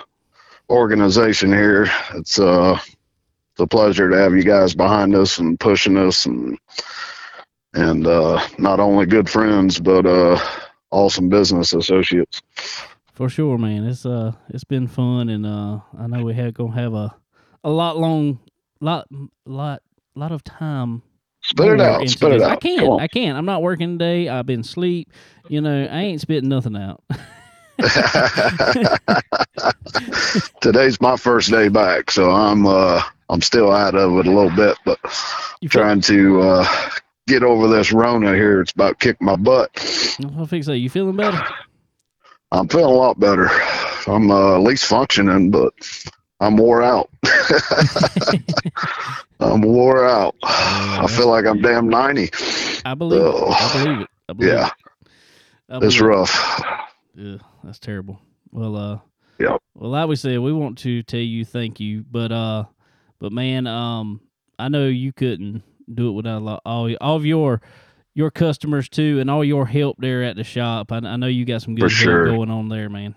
[0.68, 1.90] organization here.
[2.14, 6.59] It's uh, it's a pleasure to have you guys behind us and pushing us and
[7.74, 10.38] and uh, not only good friends, but uh,
[10.90, 12.42] awesome business associates.
[13.12, 13.87] For sure, man.
[13.87, 17.14] It's uh, it's been fun, and uh, I know we had gonna have a
[17.62, 18.40] a lot long,
[18.80, 19.06] lot,
[19.44, 19.83] lot,
[20.14, 21.02] lot of time.
[21.42, 22.00] Spit it out.
[22.03, 22.50] into Spit it out.
[22.50, 23.00] I can't.
[23.00, 23.38] I can't.
[23.38, 24.29] I'm not working today.
[24.29, 25.11] I've been asleep.
[25.48, 27.03] You know, I ain't spitting nothing out.
[30.61, 33.00] Today's my first day back, so I'm uh,
[33.31, 34.98] I'm still out of it a little bit, but
[35.62, 36.90] You feel, trying to uh,
[37.26, 38.61] get over this Rona here.
[38.61, 39.70] It's about kicked my butt.
[40.37, 40.79] I'll fix that.
[40.79, 41.42] You feeling better?
[42.53, 43.48] I'm feeling a lot better.
[44.07, 45.72] I'm uh, at least functioning, but
[46.40, 47.11] I'm wore out.
[49.40, 50.35] I'm wore out.
[50.42, 52.31] I feel like I'm damn 90.
[52.85, 53.26] I believe it.
[53.26, 53.83] I Oh.
[53.85, 54.09] believe it.
[54.29, 54.70] I believe Yeah,
[55.68, 55.83] it.
[55.85, 56.62] It's rough.
[57.14, 58.20] Yeah, that's terrible.
[58.53, 58.98] Well, uh,
[59.38, 59.62] Yep.
[59.74, 62.64] Well, like we said, we want to tell you thank you, but uh,
[63.18, 64.20] but man, um,
[64.59, 67.62] I know you couldn't do it without lot, all all of your
[68.14, 70.92] your customers too, and all your help there at the shop.
[70.92, 72.26] I, I know you got some good For help sure.
[72.26, 73.14] going on there, man.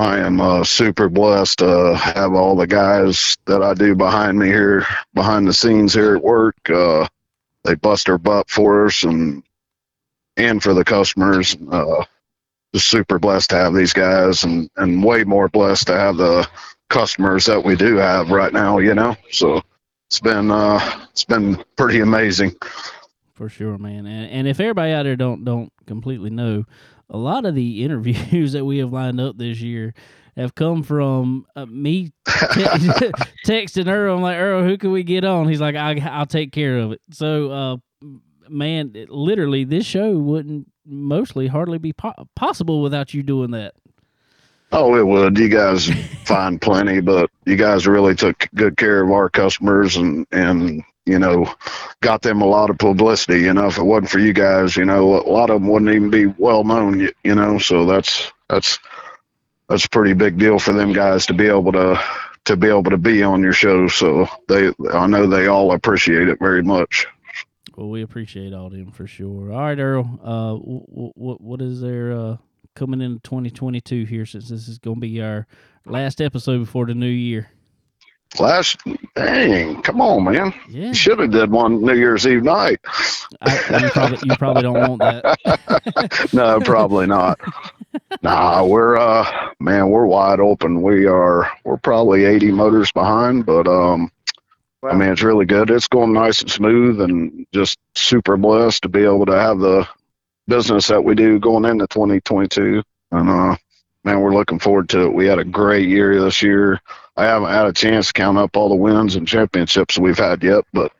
[0.00, 4.46] I am uh, super blessed to have all the guys that I do behind me
[4.46, 6.56] here, behind the scenes here at work.
[6.70, 7.06] Uh,
[7.64, 9.42] they bust their butt for us and
[10.38, 11.54] and for the customers.
[11.70, 12.06] Uh,
[12.74, 16.48] just super blessed to have these guys, and and way more blessed to have the
[16.88, 18.78] customers that we do have right now.
[18.78, 19.60] You know, so
[20.08, 22.56] it's been uh, it's been pretty amazing.
[23.34, 24.06] For sure, man.
[24.06, 26.64] And and if everybody out there don't don't completely know,
[27.10, 29.92] a lot of the interviews that we have lined up this year
[30.36, 32.32] have come from uh, me te-
[33.46, 34.16] texting Earl.
[34.16, 35.48] I'm like, Earl, who can we get on?
[35.48, 37.00] He's like, I, I'll take care of it.
[37.10, 37.76] So, uh,
[38.48, 43.74] man, it- literally, this show wouldn't mostly hardly be po- possible without you doing that.
[44.72, 45.36] Oh, it would.
[45.36, 45.88] You guys
[46.24, 51.18] find plenty, but you guys really took good care of our customers and and you
[51.18, 51.52] know
[52.00, 53.40] got them a lot of publicity.
[53.42, 55.90] You know, if it wasn't for you guys, you know, a lot of them wouldn't
[55.90, 57.08] even be well known.
[57.24, 58.78] You, know, so that's that's
[59.68, 62.02] that's a pretty big deal for them guys to be able to
[62.46, 63.88] to be able to be on your show.
[63.88, 67.06] So they, I know they all appreciate it very much.
[67.76, 69.52] Well, we appreciate all them for sure.
[69.52, 70.20] All right, Earl.
[70.22, 72.36] Uh, what what is there uh
[72.74, 74.26] coming into 2022 here?
[74.26, 75.46] Since this is going to be our
[75.86, 77.50] last episode before the new year.
[78.38, 78.78] Last,
[79.16, 80.54] dang, come on, man!
[80.68, 82.78] Yeah, You should have did one New Year's Eve night.
[83.40, 86.28] I, you probably you probably don't want that.
[86.32, 87.40] no, probably not.
[88.22, 90.82] nah, we're uh man, we're wide open.
[90.82, 94.12] We are we're probably 80 motors behind, but um
[94.82, 95.70] I mean it's really good.
[95.70, 99.88] It's going nice and smooth and just super blessed to be able to have the
[100.46, 102.82] business that we do going into 2022.
[103.10, 103.56] And uh
[104.04, 105.12] man, we're looking forward to it.
[105.14, 106.80] We had a great year this year.
[107.16, 110.42] I haven't had a chance to count up all the wins and championships we've had
[110.42, 110.92] yet, but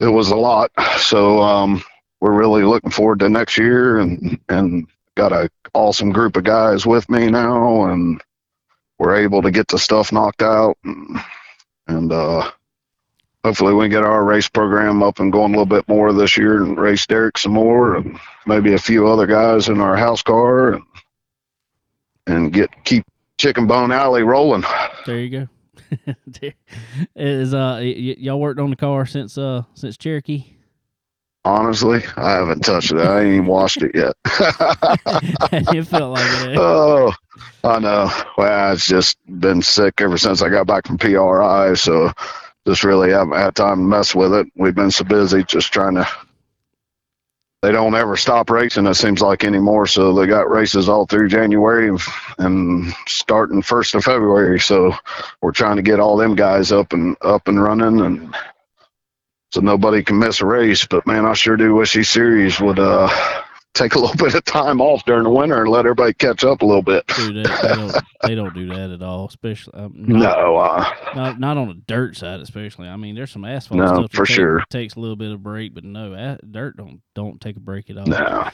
[0.00, 0.70] it was a lot.
[0.98, 1.82] So um
[2.20, 6.86] we're really looking forward to next year and and got a awesome group of guys
[6.86, 8.20] with me now and
[8.98, 11.18] we're able to get the stuff knocked out and,
[11.86, 12.50] and uh
[13.44, 16.62] hopefully we get our race program up and going a little bit more this year
[16.62, 20.72] and race Derek some more and maybe a few other guys in our house car
[20.74, 20.84] and
[22.26, 23.04] and get keep
[23.38, 24.64] Chicken Bone Alley rolling.
[25.04, 25.48] There you go.
[27.16, 30.44] Is uh y- y'all worked on the car since uh since Cherokee?
[31.44, 32.98] Honestly, I haven't touched it.
[32.98, 34.14] I ain't even washed it yet.
[35.52, 36.56] it felt like it.
[36.56, 36.58] eh?
[36.58, 37.12] Oh,
[37.62, 38.10] I know.
[38.36, 42.10] Well, it's just been sick ever since I got back from PRI, so
[42.66, 44.48] just really haven't had time to mess with it.
[44.56, 46.08] We've been so busy just trying to.
[47.66, 48.86] They don't ever stop racing.
[48.86, 49.88] It seems like anymore.
[49.88, 51.90] So they got races all through January
[52.38, 54.60] and, starting first of February.
[54.60, 54.94] So
[55.42, 58.36] we're trying to get all them guys up and up and running, and
[59.50, 60.86] so nobody can miss a race.
[60.86, 63.08] But man, I sure do wish these series would uh,
[63.76, 66.62] take a little bit of time off during the winter and let everybody catch up
[66.62, 67.06] a little bit.
[67.16, 69.26] Dude, they, they don't they don't do that at all.
[69.26, 72.88] Especially um, not, No, uh, not not on the dirt side, especially.
[72.88, 74.64] I mean, there's some asphalt No, stuff that for take- sure.
[74.70, 77.90] takes a little bit of break, but no, a- dirt don't don't take a break
[77.90, 78.06] at all.
[78.06, 78.48] no,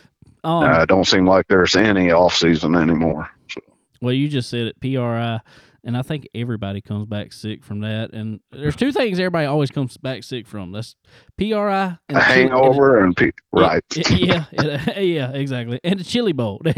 [0.45, 3.29] Um, no, it don't seem like there's any off season anymore.
[3.49, 3.61] So,
[4.01, 5.41] Well, you just said it, PRI,
[5.85, 8.13] and I think everybody comes back sick from that.
[8.13, 10.73] And there's two things everybody always comes back sick from.
[10.73, 10.95] That's
[11.37, 15.81] PRI and a the chili- hangover and pe- right, yeah, yeah, yeah, exactly.
[15.85, 16.61] And the chili bowl.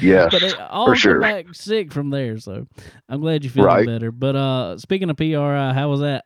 [0.00, 1.14] Yeah, but they all sure.
[1.14, 2.38] come back sick from there.
[2.38, 2.66] So
[3.08, 3.86] I'm glad you're feeling Right.
[3.86, 4.10] better.
[4.12, 6.24] But uh, speaking of PRI, how was that?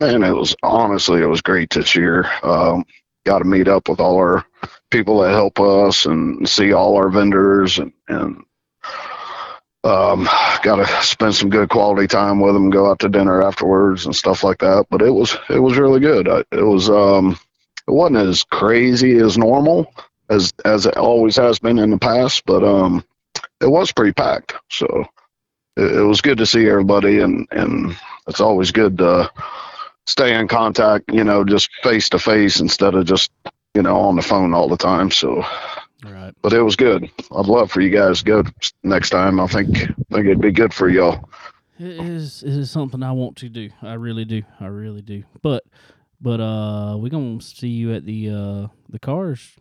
[0.00, 2.28] and it was honestly it was great this year.
[2.42, 2.84] Um,
[3.24, 4.44] got to meet up with all our
[4.90, 8.42] people that help us and see all our vendors and and
[9.84, 10.24] um,
[10.62, 14.16] got to spend some good quality time with them, go out to dinner afterwards and
[14.16, 14.86] stuff like that.
[14.90, 16.28] But it was it was really good.
[16.28, 17.38] I, it was um,
[17.86, 19.92] it wasn't as crazy as normal
[20.30, 23.04] as as it always has been in the past, but um,
[23.60, 24.54] it was pretty packed.
[24.70, 25.04] So
[25.76, 29.30] it, it was good to see everybody, and and it's always good to
[30.06, 31.12] stay in contact.
[31.12, 33.30] You know, just face to face instead of just
[33.74, 35.10] you know on the phone all the time.
[35.10, 35.44] So.
[36.04, 36.34] Right.
[36.42, 37.10] But it was good.
[37.34, 38.44] I'd love for you guys to go
[38.82, 39.40] next time.
[39.40, 41.28] I think think it'd be good for y'all.
[41.78, 43.70] It is it is something I want to do.
[43.82, 44.42] I really do.
[44.60, 45.24] I really do.
[45.42, 45.64] But
[46.20, 49.56] but uh we're gonna see you at the uh the cars.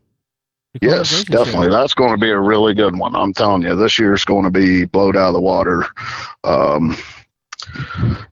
[0.74, 1.46] the Yes, Racing Show.
[1.46, 1.70] definitely.
[1.70, 3.16] That's going to be a really good one.
[3.16, 5.86] I'm telling you, this year's going to be blowed out of the water.
[6.44, 6.98] Um,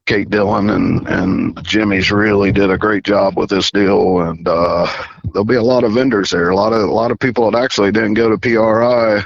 [0.05, 4.87] Kate Dillon and, and Jimmy's really did a great job with this deal, and uh,
[5.31, 6.49] there'll be a lot of vendors there.
[6.49, 9.23] A lot of a lot of people that actually didn't go to PRI,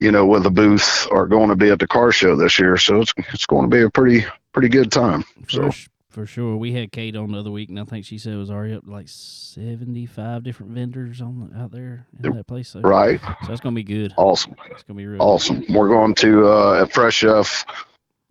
[0.00, 2.76] you know, with a booth are going to be at the car show this year.
[2.76, 5.22] So it's it's going to be a pretty pretty good time.
[5.44, 6.56] For, So s- for sure.
[6.56, 8.74] We had Kate on the other week, and I think she said it was already
[8.74, 12.70] up to like seventy five different vendors on out there in that place.
[12.70, 14.12] So, right, so that's gonna be good.
[14.16, 14.56] awesome.
[14.72, 15.22] It's gonna be real.
[15.22, 15.64] Awesome.
[15.68, 17.64] We're going to uh, at Fresh Chef.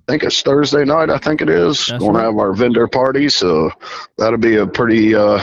[0.09, 1.11] I think it's Thursday night.
[1.11, 1.85] I think it is.
[1.85, 2.21] That's going right.
[2.21, 3.69] to have our vendor party, so
[4.17, 5.39] that'll be a pretty uh,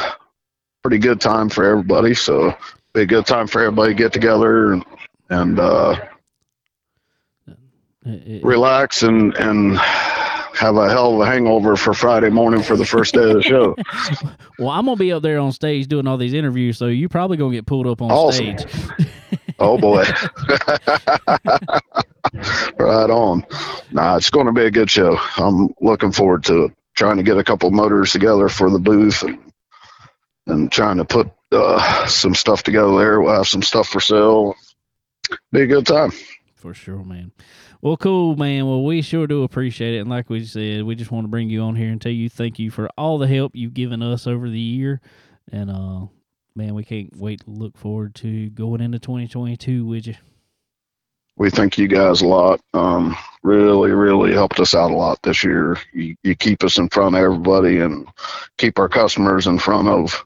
[0.83, 2.15] pretty good time for everybody.
[2.15, 2.53] So
[2.93, 4.85] be a good time for everybody to get together and,
[5.31, 5.95] and uh,
[8.43, 13.15] relax and and have a hell of a hangover for Friday morning for the first
[13.15, 13.77] day of the show.
[14.59, 17.37] well, I'm gonna be up there on stage doing all these interviews, so you're probably
[17.37, 18.59] gonna get pulled up on Awesome.
[18.59, 18.67] stage.
[19.59, 20.05] Oh boy.
[22.79, 23.45] right on.
[23.91, 25.19] Nah, it's going to be a good show.
[25.37, 26.73] I'm looking forward to it.
[26.95, 29.53] Trying to get a couple motors together for the booth and
[30.47, 33.21] and trying to put uh, some stuff together there.
[33.21, 34.55] We'll have some stuff for sale.
[35.53, 36.13] Be a good time.
[36.55, 37.33] For sure, man.
[37.83, 38.67] Well, cool, man.
[38.67, 40.01] Well, we sure do appreciate it.
[40.01, 42.29] And like we said, we just want to bring you on here and tell you
[42.29, 45.01] thank you for all the help you've given us over the year.
[45.53, 46.07] And, uh,
[46.57, 50.15] man, we can't wait to look forward to going into 2022 with you.
[51.37, 52.61] We thank you guys a lot.
[52.73, 55.77] Um, really, really helped us out a lot this year.
[55.93, 58.09] You, you keep us in front of everybody and
[58.57, 60.25] keep our customers in front of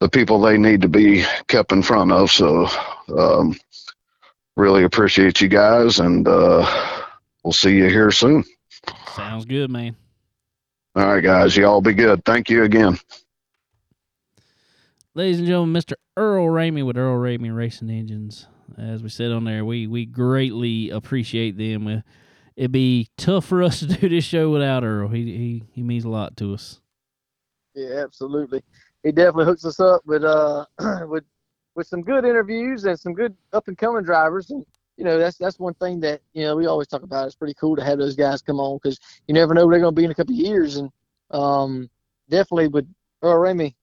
[0.00, 2.32] the people they need to be kept in front of.
[2.32, 2.66] So,
[3.16, 3.56] um,
[4.56, 6.66] really appreciate you guys, and uh,
[7.44, 8.44] we'll see you here soon.
[9.14, 9.94] Sounds good, man.
[10.96, 12.24] All right, guys, y'all be good.
[12.24, 12.98] Thank you again.
[15.20, 15.92] Ladies and gentlemen, Mr.
[16.16, 18.46] Earl Ramey with Earl Ramey Racing Engines.
[18.78, 21.86] As we said on there, we, we greatly appreciate them.
[21.86, 22.00] Uh,
[22.56, 25.08] It'd be tough for us to do this show without Earl.
[25.08, 26.80] He, he, he means a lot to us.
[27.74, 28.62] Yeah, absolutely.
[29.02, 30.64] He definitely hooks us up with uh
[31.06, 31.24] with
[31.74, 34.48] with some good interviews and some good up and coming drivers.
[34.50, 34.64] And
[34.96, 37.26] you know that's that's one thing that you know we always talk about.
[37.26, 39.82] It's pretty cool to have those guys come on because you never know where they're
[39.82, 40.76] going to be in a couple of years.
[40.76, 40.90] And
[41.30, 41.90] um,
[42.30, 42.88] definitely with
[43.20, 43.74] Earl Ramey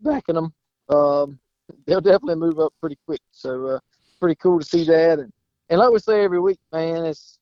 [0.00, 0.54] backing them,
[0.90, 1.38] um,
[1.86, 3.20] they'll definitely move up pretty quick.
[3.30, 3.78] So uh,
[4.20, 5.18] pretty cool to see that.
[5.18, 5.32] And
[5.68, 7.38] and like we say every week, man, it's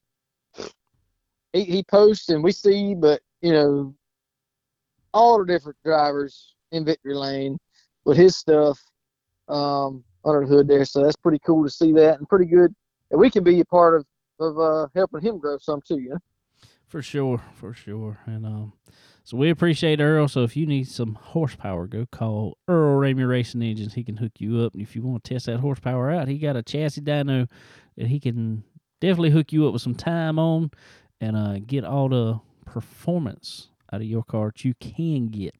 [1.53, 3.95] he he posts and we see, but you know
[5.15, 7.59] all the different drivers in victory lane
[8.05, 8.79] with his stuff
[9.49, 10.85] um, under the hood there.
[10.85, 12.75] So that's pretty cool to see that, and pretty good
[13.11, 14.07] that we can be a part of
[14.41, 15.99] of uh, helping him grow some too.
[15.99, 16.19] You know?
[16.87, 18.19] For sure, for sure.
[18.27, 18.73] And um,
[19.29, 20.27] so we appreciate Earl.
[20.27, 23.93] So if you need some horsepower, go call Earl Ramey Racing Engines.
[23.93, 24.73] He can hook you up.
[24.73, 27.47] And if you want to test that horsepower out, he got a chassis dyno
[27.99, 28.65] that he can
[29.03, 30.71] definitely hook you up with some time on
[31.21, 35.55] and uh, get all the performance out of your car that you can get.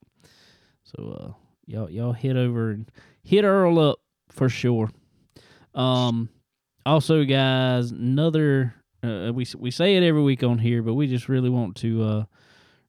[0.83, 1.33] So uh,
[1.67, 2.91] y'all y'all head over and
[3.23, 3.99] hit Earl up
[4.31, 4.89] for sure.
[5.75, 6.31] Um,
[6.87, 11.29] also, guys, another uh, we we say it every week on here, but we just
[11.29, 12.25] really want to uh,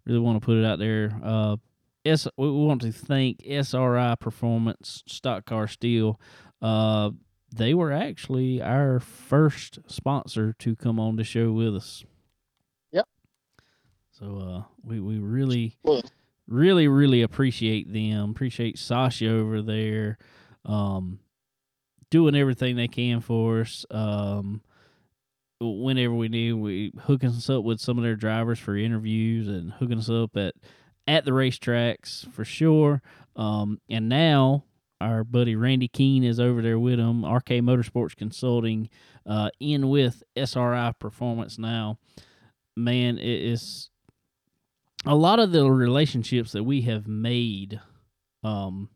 [0.09, 1.17] really want to put it out there.
[1.23, 1.57] Uh,
[2.05, 6.19] S we want to thank SRI Performance Stock Car Steel.
[6.61, 7.11] Uh,
[7.55, 12.03] they were actually our first sponsor to come on the show with us.
[12.91, 13.07] Yep.
[14.11, 16.01] So uh, we we really Well,
[16.47, 18.31] really really appreciate them.
[18.31, 20.17] Appreciate Sasha over there.
[20.65, 21.19] Um,
[22.09, 23.85] doing everything they can for us.
[23.91, 24.61] Um,
[25.59, 29.73] whenever we need, we hooking us up with some of their drivers for interviews and
[29.73, 30.55] hooking us up at
[31.07, 33.01] at the racetracks for sure.
[33.35, 34.63] Um, and now
[35.01, 37.25] our buddy Randy Keene is over there with them.
[37.25, 38.89] RK Motorsports Consulting,
[39.25, 41.97] uh, in with SRI Performance now.
[42.75, 43.89] Man, it is
[45.05, 47.79] a lot of the relationships that we have made,
[48.43, 48.89] um,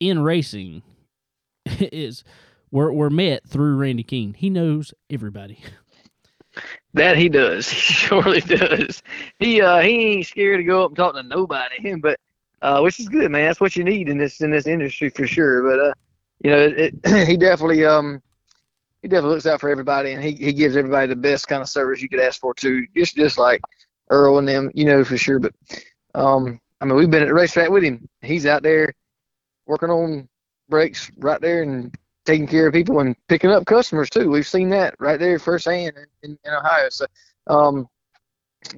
[0.00, 0.82] in racing
[1.66, 2.22] is
[2.70, 4.34] were were met through Randy King.
[4.34, 5.60] He knows everybody.
[6.94, 7.68] That he does.
[7.70, 9.02] He surely does.
[9.38, 11.94] He uh he ain't scared to go up and talk to nobody.
[12.00, 12.18] But
[12.62, 13.44] uh, which is good, man.
[13.44, 15.62] That's what you need in this in this industry for sure.
[15.62, 15.94] But uh,
[16.42, 18.22] you know, it, it, he definitely um
[19.02, 21.68] he definitely looks out for everybody, and he, he gives everybody the best kind of
[21.68, 22.86] service you could ask for too.
[22.96, 23.60] Just just like
[24.10, 25.38] Earl and them, you know for sure.
[25.38, 25.52] But
[26.14, 28.08] um, I mean, we've been at the racetrack with him.
[28.22, 28.94] He's out there
[29.66, 30.28] working on
[30.68, 31.94] brakes right there and
[32.26, 34.28] taking care of people and picking up customers too.
[34.30, 36.88] We've seen that right there firsthand in, in Ohio.
[36.90, 37.06] So
[37.46, 37.88] um,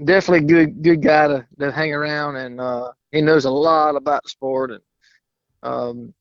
[0.04, 4.22] definitely good good guy to, to hang around, and uh, he knows a lot about
[4.22, 4.80] the sport, and
[5.62, 6.14] um,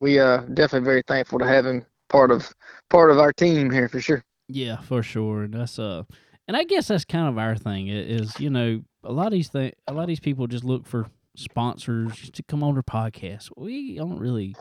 [0.00, 2.52] we uh definitely very thankful to have him part of
[2.88, 4.24] part of our team here for sure.
[4.48, 5.42] Yeah, for sure.
[5.42, 6.04] And that's uh,
[6.48, 9.48] and I guess that's kind of our thing is you know a lot of these
[9.48, 13.50] things, a lot of these people just look for sponsors to come on their podcast.
[13.56, 14.54] We don't really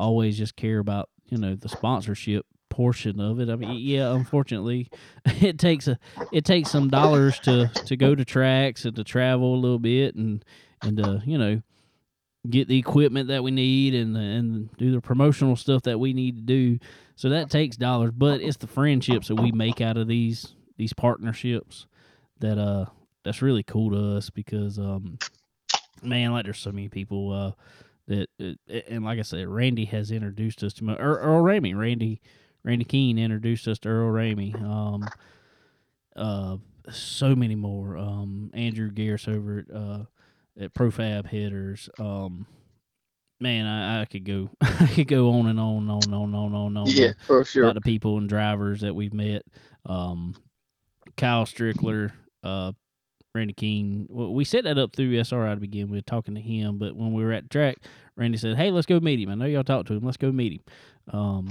[0.00, 3.50] always just care about you know the sponsorship portion of it.
[3.50, 4.88] I mean, yeah, unfortunately,
[5.24, 5.98] it takes a
[6.32, 10.14] it takes some dollars to to go to tracks and to travel a little bit
[10.14, 10.44] and
[10.82, 11.62] and to you know
[12.48, 16.36] get the equipment that we need and and do the promotional stuff that we need
[16.36, 16.78] to do.
[17.16, 20.94] So that takes dollars, but it's the friendships that we make out of these these
[20.94, 21.86] partnerships
[22.38, 22.86] that uh
[23.22, 25.18] that's really cool to us because um
[26.02, 27.52] man like there's so many people uh
[28.10, 32.20] that uh, and like I said Randy has introduced us to Earl, Earl Ramey Randy
[32.62, 35.08] Randy Keene introduced us to Earl Ramey um
[36.16, 36.56] uh
[36.92, 40.04] so many more um Andrew Garris over at uh
[40.60, 42.46] at Profab Headers um
[43.40, 46.24] man I, I could go I could go on and on and on and on
[46.24, 47.62] and on and on, and on Yeah, for sure.
[47.64, 49.42] about the people and drivers that we've met.
[49.86, 50.34] Um,
[51.16, 52.12] Kyle Strickler,
[52.44, 52.72] uh,
[53.34, 54.06] Randy Keene.
[54.08, 56.78] Well, we set that up through SRI to begin with, talking to him.
[56.78, 57.76] But when we were at the track,
[58.16, 59.30] Randy said, "Hey, let's go meet him.
[59.30, 60.04] I know y'all talked to him.
[60.04, 61.48] Let's go meet him." Um,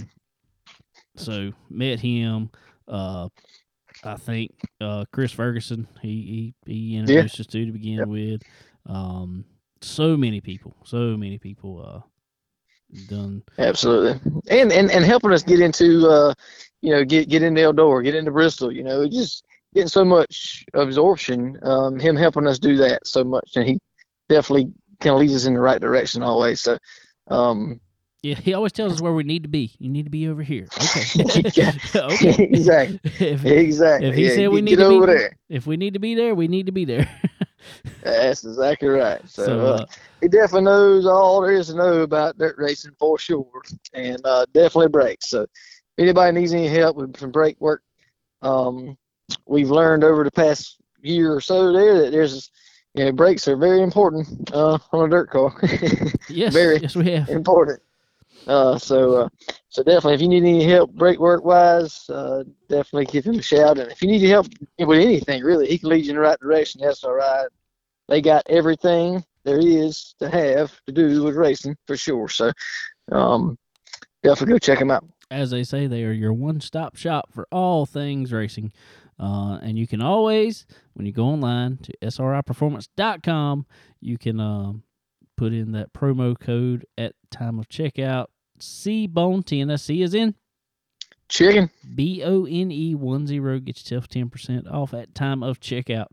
[1.16, 2.50] so met him.
[2.88, 3.30] Uh,
[4.04, 5.88] I think uh, Chris Ferguson.
[6.02, 8.08] He he, he introduced us to to begin Yep.
[8.08, 8.42] with.
[8.86, 9.46] Um,
[9.82, 10.76] so many people.
[10.84, 11.84] So many people.
[11.86, 12.02] Uh,
[13.08, 16.34] done Absolutely, and and and helping us get into uh,
[16.82, 18.72] you know, get get into Eldora, get into Bristol.
[18.72, 21.58] You know, just getting so much absorption.
[21.64, 23.80] Um, him helping us do that so much, and he
[24.28, 26.62] definitely kind of leads us in the right direction always.
[26.62, 26.78] So,
[27.30, 27.80] um,
[28.24, 29.74] Yeah, he always tells us where we need to be.
[29.80, 30.68] You need to be over here.
[30.78, 31.52] Okay.
[31.56, 31.72] Yeah.
[31.96, 32.44] okay.
[32.52, 34.10] exactly, if, exactly.
[34.10, 36.16] if he yeah, said we need to be- over there, if we need to be
[36.16, 37.10] there, we need to be there.
[38.04, 39.22] that's exactly right.
[39.30, 39.86] So, so, uh, uh,
[40.22, 43.62] he definitely knows all there is to know about dirt racing for sure,
[43.94, 45.30] and uh, definitely brakes.
[45.30, 45.50] So, if
[45.98, 47.82] anybody needs any help with some brake work,
[48.42, 48.98] um,
[49.46, 52.52] we've learned over the past year or so there that there's,
[52.94, 55.54] you know, brakes are very important uh, on a dirt car.
[56.30, 57.30] yes, very yes, we have.
[57.30, 57.82] important.
[58.48, 59.30] Uh, so, uh,
[59.70, 63.42] so definitely, if you need any help brake work wise, uh, definitely give him a
[63.42, 63.78] shout.
[63.78, 64.48] And if you need help
[64.80, 66.82] with anything, really, he can lead you in the right direction.
[66.82, 67.48] That's all right.
[68.08, 72.28] They got everything there is to have to do with racing for sure.
[72.28, 72.52] So,
[73.12, 73.58] um,
[74.24, 75.06] definitely go check him out.
[75.32, 78.72] As they say, they are your one-stop shop for all things racing.
[79.20, 83.66] Uh, and you can always, when you go online to sriperformance.com,
[84.00, 84.84] you can um,
[85.36, 88.28] put in that promo code at time of checkout.
[88.60, 89.68] C Bone 10.
[89.68, 90.36] That's C is in
[91.30, 91.70] Chicken.
[91.96, 93.60] B O N E one zero.
[93.60, 96.08] Get yourself ten percent off at time of checkout.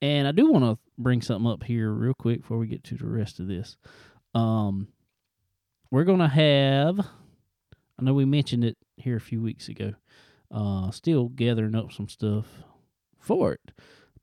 [0.00, 2.96] And I do want to bring something up here real quick before we get to
[2.96, 3.76] the rest of this.
[4.34, 4.88] Um,
[5.90, 6.98] we're gonna have.
[6.98, 9.92] I know we mentioned it here a few weeks ago.
[10.54, 12.46] Uh, still gathering up some stuff
[13.18, 13.72] for it,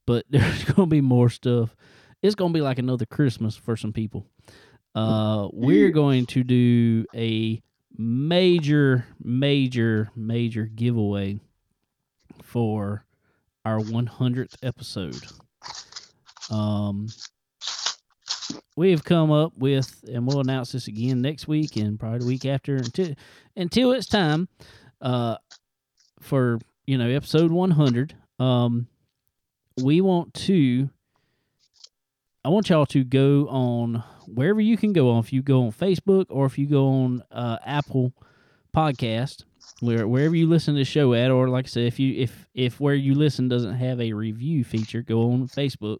[0.06, 1.76] but there's gonna be more stuff.
[2.22, 4.26] It's gonna be like another Christmas for some people.
[4.94, 7.62] Uh, we're going to do a
[7.96, 11.38] major, major, major giveaway
[12.42, 13.04] for
[13.64, 15.22] our 100th episode.
[16.50, 17.08] Um,
[18.76, 22.26] we have come up with, and we'll announce this again next week and probably the
[22.26, 23.14] week after until
[23.56, 24.48] until it's time.
[25.00, 25.36] Uh,
[26.22, 28.14] for you know episode 100.
[28.38, 28.86] Um,
[29.82, 30.90] we want to.
[32.44, 35.20] I want y'all to go on wherever you can go on.
[35.20, 38.12] If you go on Facebook or if you go on uh, Apple
[38.74, 39.44] Podcast,
[39.80, 42.48] where wherever you listen to the show at, or like I said, if you if
[42.54, 45.98] if where you listen doesn't have a review feature, go on Facebook.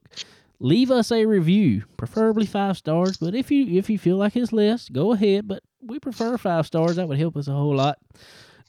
[0.58, 3.16] Leave us a review, preferably five stars.
[3.16, 5.48] But if you if you feel like it's less, go ahead.
[5.48, 6.96] But we prefer five stars.
[6.96, 7.98] That would help us a whole lot.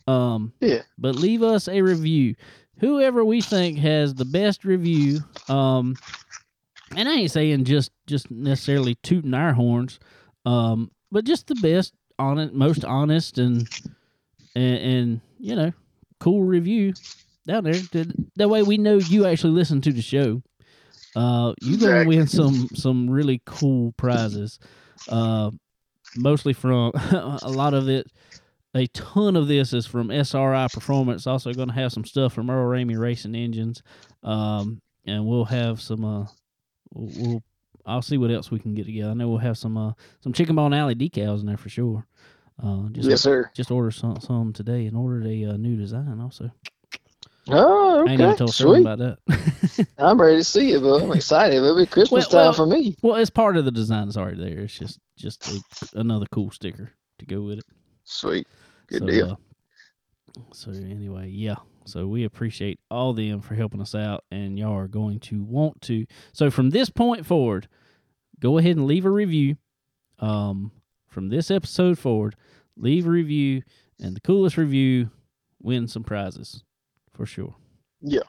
[0.08, 0.82] Um, Yeah.
[0.98, 2.36] but leave us a review.
[2.80, 5.96] Whoever we think has the best review, um,
[6.96, 10.00] and I ain't saying just just necessarily tooting our horns,
[10.46, 13.70] um, but just the best, honest, most honest, and
[14.56, 15.72] and, and you know,
[16.20, 16.94] cool review
[17.48, 17.74] down there.
[17.92, 20.42] That- That way we know you actually listen to the show.
[21.16, 24.60] Uh, you gonna win some some really cool prizes.
[25.08, 25.52] Uh,
[26.18, 26.92] mostly from
[27.44, 28.08] a lot of it.
[28.76, 31.28] A ton of this is from SRI Performance.
[31.28, 33.84] Also, going to have some stuff from Earl Ramey Racing Engines,
[34.24, 36.04] um, and we'll have some.
[36.04, 36.26] Uh,
[36.94, 37.44] we'll, we'll
[37.86, 39.12] I'll see what else we can get together.
[39.12, 42.08] I know we'll have some uh some Chicken Bone Alley decals in there for sure.
[42.64, 43.52] Uh, just Yes, sir.
[43.54, 46.50] just order some some today and ordered a uh, new design also.
[47.50, 48.38] Oh, I ain't even okay.
[48.38, 48.82] told Sweet.
[48.82, 49.88] about that.
[49.98, 51.58] I'm ready to see it, but I'm excited.
[51.58, 52.96] It'll be Christmas Well, well, time for me.
[53.02, 54.60] well, it's part of the design that's already there.
[54.62, 57.66] It's just just a, another cool sticker to go with it.
[58.06, 58.48] Sweet.
[58.88, 59.40] Good so, deal.
[60.38, 61.56] uh, so anyway, yeah.
[61.86, 65.82] So we appreciate all them for helping us out, and y'all are going to want
[65.84, 66.06] to.
[66.32, 67.68] So from this point forward,
[68.40, 69.58] go ahead and leave a review.
[70.20, 70.72] Um,
[71.10, 72.36] from this episode forward,
[72.78, 73.64] leave a review,
[74.00, 75.10] and the coolest review
[75.62, 76.64] wins some prizes
[77.14, 77.56] for sure.
[78.02, 78.22] Yeah.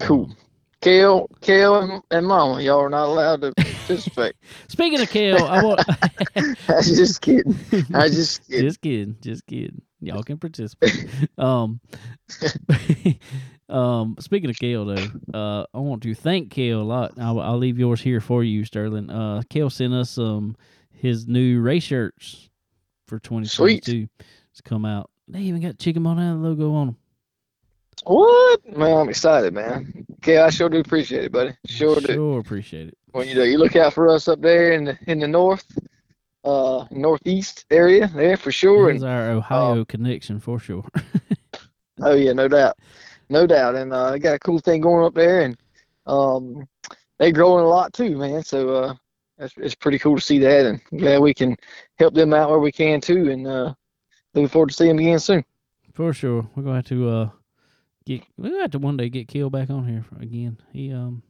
[0.00, 0.26] Cool.
[0.26, 0.36] Um,
[0.80, 3.52] Kale, Kale, and, and Mama, y'all are not allowed to
[4.68, 5.80] speaking of Kale, I want.
[6.36, 7.56] I was just kidding.
[7.94, 8.66] I was just kidding.
[8.66, 9.82] just kidding, just kidding.
[10.00, 11.08] Y'all can participate.
[11.38, 11.80] um,
[13.68, 17.12] um, speaking of Kale, though, uh, I want to thank Kale a lot.
[17.18, 19.10] I'll, I'll leave yours here for you, Sterling.
[19.10, 20.56] Uh, Kale sent us um
[20.90, 22.50] his new race shirts
[23.06, 24.08] for 2022
[24.54, 25.10] to come out.
[25.28, 26.96] They even got Chicken Alley logo on them.
[28.04, 28.76] What?
[28.76, 30.06] Man, I'm excited, man.
[30.22, 31.54] Kale, I sure do appreciate it, buddy.
[31.66, 32.12] Sure do.
[32.14, 32.97] Sure appreciate it.
[33.12, 35.64] When you do, you look out for us up there in the in the north,
[36.44, 38.90] uh, northeast area there for sure.
[38.90, 40.84] And our Ohio connection for sure.
[42.00, 42.76] oh yeah, no doubt,
[43.28, 43.76] no doubt.
[43.76, 45.56] And uh, they got a cool thing going up there, and
[46.06, 46.68] um,
[47.18, 48.42] they growing a lot too, man.
[48.42, 48.94] So uh,
[49.38, 51.56] it's it's pretty cool to see that, and glad we can
[51.98, 53.30] help them out where we can too.
[53.30, 53.74] And uh,
[54.34, 55.44] looking forward to seeing them again soon.
[55.92, 57.30] For sure, we're gonna have to uh
[58.04, 60.58] get we're gonna have to one day get Kale back on here again.
[60.72, 61.22] He um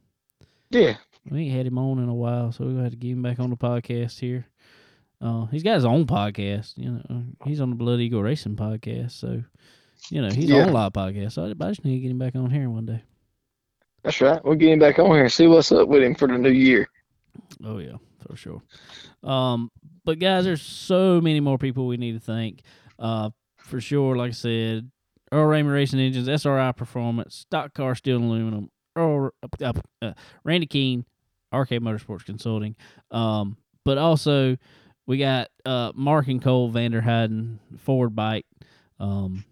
[0.71, 0.97] Yeah,
[1.29, 3.21] we ain't had him on in a while, so we're gonna have to get him
[3.21, 4.45] back on the podcast here.
[5.21, 7.23] Uh, he's got his own podcast, you know.
[7.45, 9.43] He's on the Blood Eagle Racing podcast, so
[10.09, 10.63] you know he's Yeah.
[10.63, 11.33] on a lot of podcasts.
[11.33, 13.03] So I, just need to get him back on here one day.
[14.03, 14.43] that's right.
[14.45, 16.49] We'll get him back on here and see what's up with him for the new
[16.51, 16.87] year.
[17.63, 18.61] Oh yeah, for sure.
[19.23, 19.71] Um,
[20.05, 22.61] but guys, there's so many more people we need to thank.
[22.97, 24.89] Uh, for sure, like I said,
[25.31, 28.69] Earl Ramey Racing Engines, SRI Performance, Stock Car Steel and Aluminum,
[28.99, 29.31] Earl,
[29.63, 31.05] uh, uh, Randy Keene,
[31.53, 32.75] RK Motorsports Consulting.
[33.11, 34.57] Um, but also
[35.07, 38.45] we got uh Mark and Cole Vanderheiden Ford Bike.
[38.99, 39.45] Um,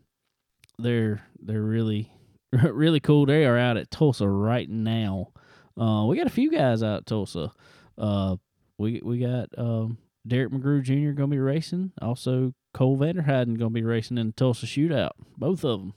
[0.77, 2.11] they're they're really
[2.51, 3.25] really cool.
[3.25, 5.31] They are out at Tulsa right now.
[5.79, 7.51] Uh, we got a few guys out at Tulsa.
[7.97, 8.37] Uh,
[8.77, 11.11] we we got um, Derek McGrew Jr.
[11.17, 11.91] gonna be racing.
[12.01, 15.11] Also, Cole Vanderheiden gonna be racing in the Tulsa Shootout.
[15.37, 15.93] Both of them.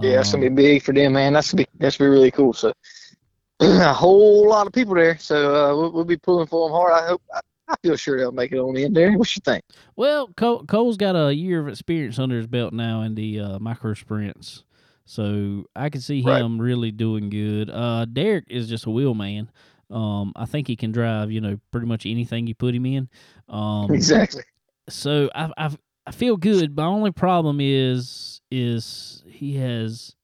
[0.00, 1.32] Yeah, that's gonna Um, be big for them, man.
[1.34, 2.52] That's gonna be that's gonna be really cool.
[2.52, 2.72] So
[3.60, 5.16] a whole lot of people there.
[5.18, 6.92] So uh, we'll, we'll be pulling for them hard.
[6.92, 7.22] I hope.
[7.34, 9.16] I, I feel sure they'll make it on in there.
[9.16, 9.62] What you think?
[9.96, 13.58] Well, Cole, Cole's got a year of experience under his belt now in the uh,
[13.58, 14.64] micro sprints,
[15.06, 16.40] so I can see Right.
[16.42, 17.70] him really doing good.
[17.70, 19.50] Uh, Derek is just a wheel man.
[19.90, 23.08] Um, I think he can drive, you know, pretty much anything you put him in.
[23.48, 24.42] Um, Exactly.
[24.90, 25.70] so I I
[26.06, 26.76] I feel good.
[26.76, 30.14] My only problem is is he has.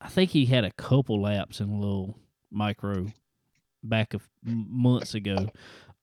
[0.00, 2.18] I think he had a couple laps in a little
[2.50, 3.06] micro
[3.82, 5.48] back of months ago.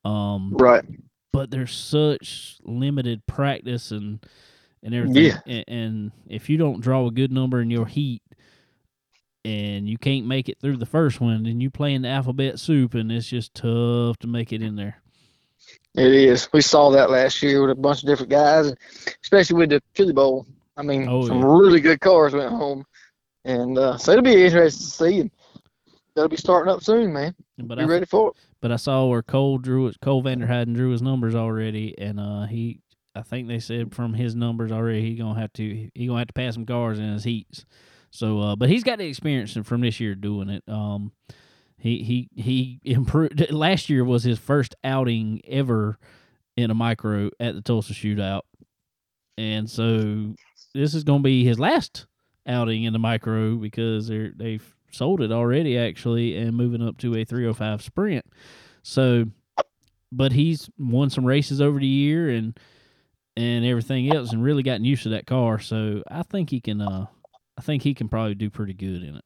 [0.04, 0.84] Um, Right.
[1.32, 4.26] but there's such limited practice and
[4.82, 5.24] and everything.
[5.26, 5.40] Yeah.
[5.46, 8.22] And, and if you don't draw a good number in your heat,
[9.46, 12.60] and you can't make it through the first one, then you play in the alphabet
[12.60, 15.02] soup, and it's just tough to make it in there.
[15.96, 16.50] It is.
[16.54, 18.74] We saw that last year with a bunch of different guys,
[19.24, 20.46] especially with the Chili Bowl.
[20.76, 21.46] I mean, Oh, some yeah.
[21.48, 22.84] really good cars went home,
[23.46, 25.20] and uh, so it'll be interesting to see.
[25.22, 25.32] And
[26.16, 27.36] that'll be starting up soon, man.
[27.60, 28.36] But Be I, ready for it.
[28.60, 30.00] but I saw where Cole drew it.
[30.02, 32.80] Cole Vanderheiden drew his numbers already, and uh, he.
[33.16, 36.28] I think they said from his numbers already, he gonna have to he gonna have
[36.30, 37.66] to pass some cars in his heats.
[38.10, 40.64] So, uh, but he's got the experience from this year doing it.
[40.68, 41.12] Um,
[41.84, 43.52] he he he improved.
[43.52, 46.00] Last year was his first outing ever
[46.56, 48.44] in a micro at the Tulsa Shootout,
[49.38, 50.34] and so
[50.74, 52.06] this is gonna be his last
[52.48, 57.16] outing in the micro because they they've sold it already actually and moving up to
[57.18, 58.26] a 305 sprint.
[58.82, 59.26] So,
[60.10, 62.58] but he's won some races over the year and
[63.36, 65.60] and everything else and really gotten used to that car.
[65.60, 66.80] So I think he can.
[66.80, 67.08] Uh,
[67.58, 69.26] I think he can probably do pretty good in it.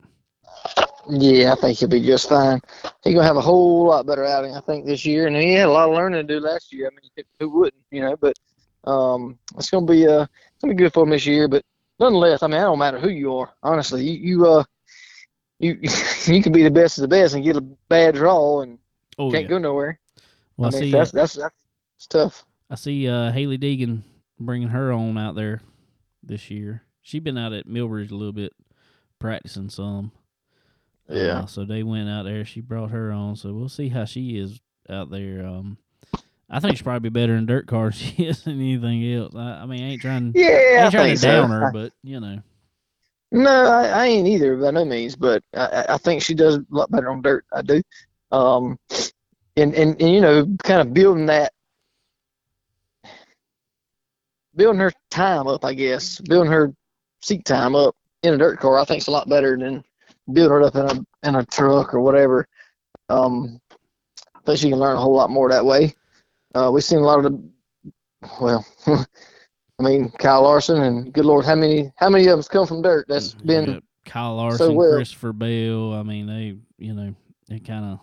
[1.09, 2.59] Yeah, I think he'll be just fine.
[3.03, 5.27] He's gonna have a whole lot better outing, I think, this year.
[5.27, 6.87] And he had a lot of learning to do last year.
[6.87, 8.15] I mean, who wouldn't, you know?
[8.17, 8.35] But
[8.89, 11.47] um, it's gonna be uh, it's gonna be good for him this year.
[11.47, 11.63] But
[11.99, 13.53] nonetheless, I mean, it don't matter who you are.
[13.63, 14.63] Honestly, you, you uh,
[15.59, 15.79] you
[16.25, 18.77] you can be the best of the best and get a bad draw and
[19.17, 19.49] Oh can't yeah.
[19.49, 19.99] go nowhere.
[20.57, 20.91] Well, I I mean, see.
[20.91, 21.55] that's, that's that's
[21.95, 22.45] it's tough.
[22.69, 24.03] I see uh, Hailie Deegan
[24.39, 25.61] bringing her on out there
[26.21, 26.83] this year.
[27.01, 28.53] She's been out at Millbridge a little bit,
[29.19, 30.11] practicing some.
[31.09, 31.39] Yeah.
[31.39, 32.43] Uh, so they went out there.
[32.45, 33.35] She brought her on.
[33.35, 35.45] So we'll see how she is out there.
[35.45, 35.77] Um,
[36.49, 39.35] I think she's probably better in dirt cars she is than anything else.
[39.35, 40.47] I, I mean, I ain't trying, Yeah,
[40.79, 41.53] I ain't trying to down so.
[41.53, 42.41] her, but you know,
[43.31, 46.55] No, I, I ain't either by no means, but I, I- I think she does
[46.57, 47.45] a lot better on dirt.
[47.53, 47.81] I do.
[48.31, 48.77] Um,
[49.55, 51.51] and, and, and you know, kind of building that,
[54.55, 56.73] building her time up, I guess, building her
[57.21, 59.83] seat time up in a dirt car, I think is a lot better than
[60.31, 62.47] building it up in a in a truck or whatever.
[63.09, 63.59] Um,
[64.35, 65.93] I think she can learn a whole lot more that way.
[66.55, 67.49] Uh, we've seen a lot of the,
[68.41, 72.65] well, I mean, Kyle Larson and good Lord, how many how many of them's come
[72.65, 73.05] from dirt?
[73.07, 74.95] That's been got Kyle Larson, well.
[74.95, 75.93] Christopher Bell.
[75.93, 77.13] I mean, they, you know,
[77.47, 77.99] they kind of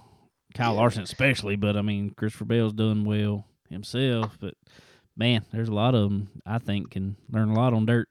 [0.55, 0.81] Kyle Yeah.
[0.81, 4.37] Larson especially, but I mean, Christopher Bell's done well himself.
[4.41, 4.55] But
[5.17, 8.09] man, there's a lot of them I think can learn a lot on dirt.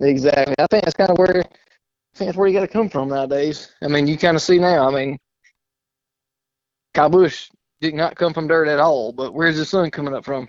[0.00, 0.54] Exactly.
[0.58, 1.44] I think that's kind of where
[2.26, 3.72] that's where you got to come from nowadays.
[3.82, 4.88] I mean, you kind of see now.
[4.88, 5.18] I mean,
[6.94, 7.50] Kyle Busch
[7.80, 9.12] did not come from dirt at all.
[9.12, 10.48] But where's his son coming up from?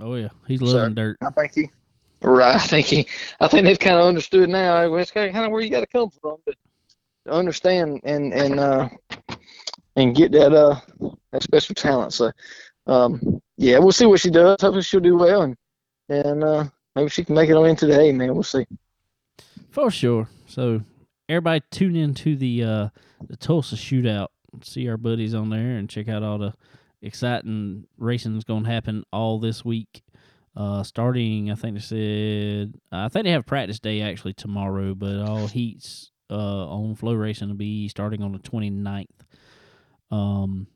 [0.00, 1.16] Oh yeah, he's So- loving dirt.
[1.22, 1.70] I think he.
[2.22, 2.54] Right.
[2.54, 3.06] I think he.
[3.40, 4.82] I think they've kind of understood now.
[4.94, 6.54] It's kind of where you got to come from to
[7.26, 8.88] to understand and and uh
[9.96, 10.78] and get that uh
[11.32, 12.12] that special talent.
[12.12, 12.30] So,
[12.86, 14.56] um, yeah, we'll see what she does.
[14.60, 15.56] Hopefully, she'll do well and
[16.10, 18.34] and uh maybe she can make it on into the A, man.
[18.34, 18.66] We'll see.
[19.70, 20.28] For sure.
[20.46, 20.82] So
[21.30, 22.88] everybody tune in to the uh
[23.26, 24.28] the Tulsa shootout.
[24.62, 26.54] See our buddies on there and check out all the
[27.02, 30.02] exciting racing that's gonna happen all this week.
[30.56, 35.20] Uh starting I think they said I think they have practice day actually tomorrow, but
[35.20, 39.06] all heats uh on FloRacing will be starting on the 29th.
[40.10, 40.66] Um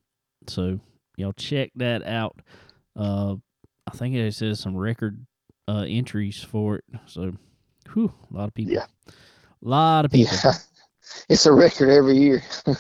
[0.47, 0.79] so
[1.17, 2.41] y'all check that out.
[2.97, 3.37] Uh
[3.87, 5.27] I think it says some record
[5.67, 6.85] uh entries for it.
[7.07, 7.33] So
[7.93, 8.75] whew, a lot of people.
[8.75, 8.87] Yeah.
[9.65, 10.37] A lot of people.
[10.45, 10.53] Yeah,
[11.29, 12.43] it's a record every year.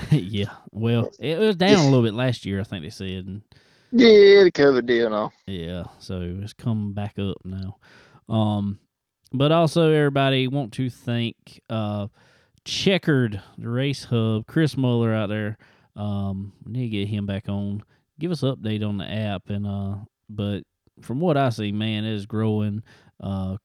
[0.10, 0.50] yeah.
[0.70, 3.26] Well, it was down a little bit last year, I think they said.
[3.26, 3.42] And
[3.90, 5.32] Yeah, the COVID deal and all.
[5.46, 7.78] yeah, so it's coming back up now.
[8.28, 8.78] Um,
[9.32, 12.08] but also everybody want to thank uh
[12.64, 15.56] Checkered, the race hub, Chris Muller out there.
[15.96, 17.82] Um, we need to get him back on.
[18.20, 19.96] Give us an update on the app and uh
[20.28, 20.60] but
[21.00, 22.82] from what I see, man, it is growing.
[23.20, 23.56] Uh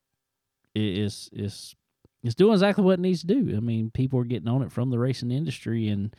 [0.74, 1.76] it is is
[2.24, 3.56] it's doing exactly what it needs to do.
[3.56, 6.16] I mean, people are getting on it from the racing industry and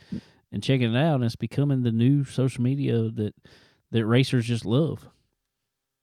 [0.53, 3.35] and checking it out and it's becoming the new social media that
[3.91, 5.09] that racers just love.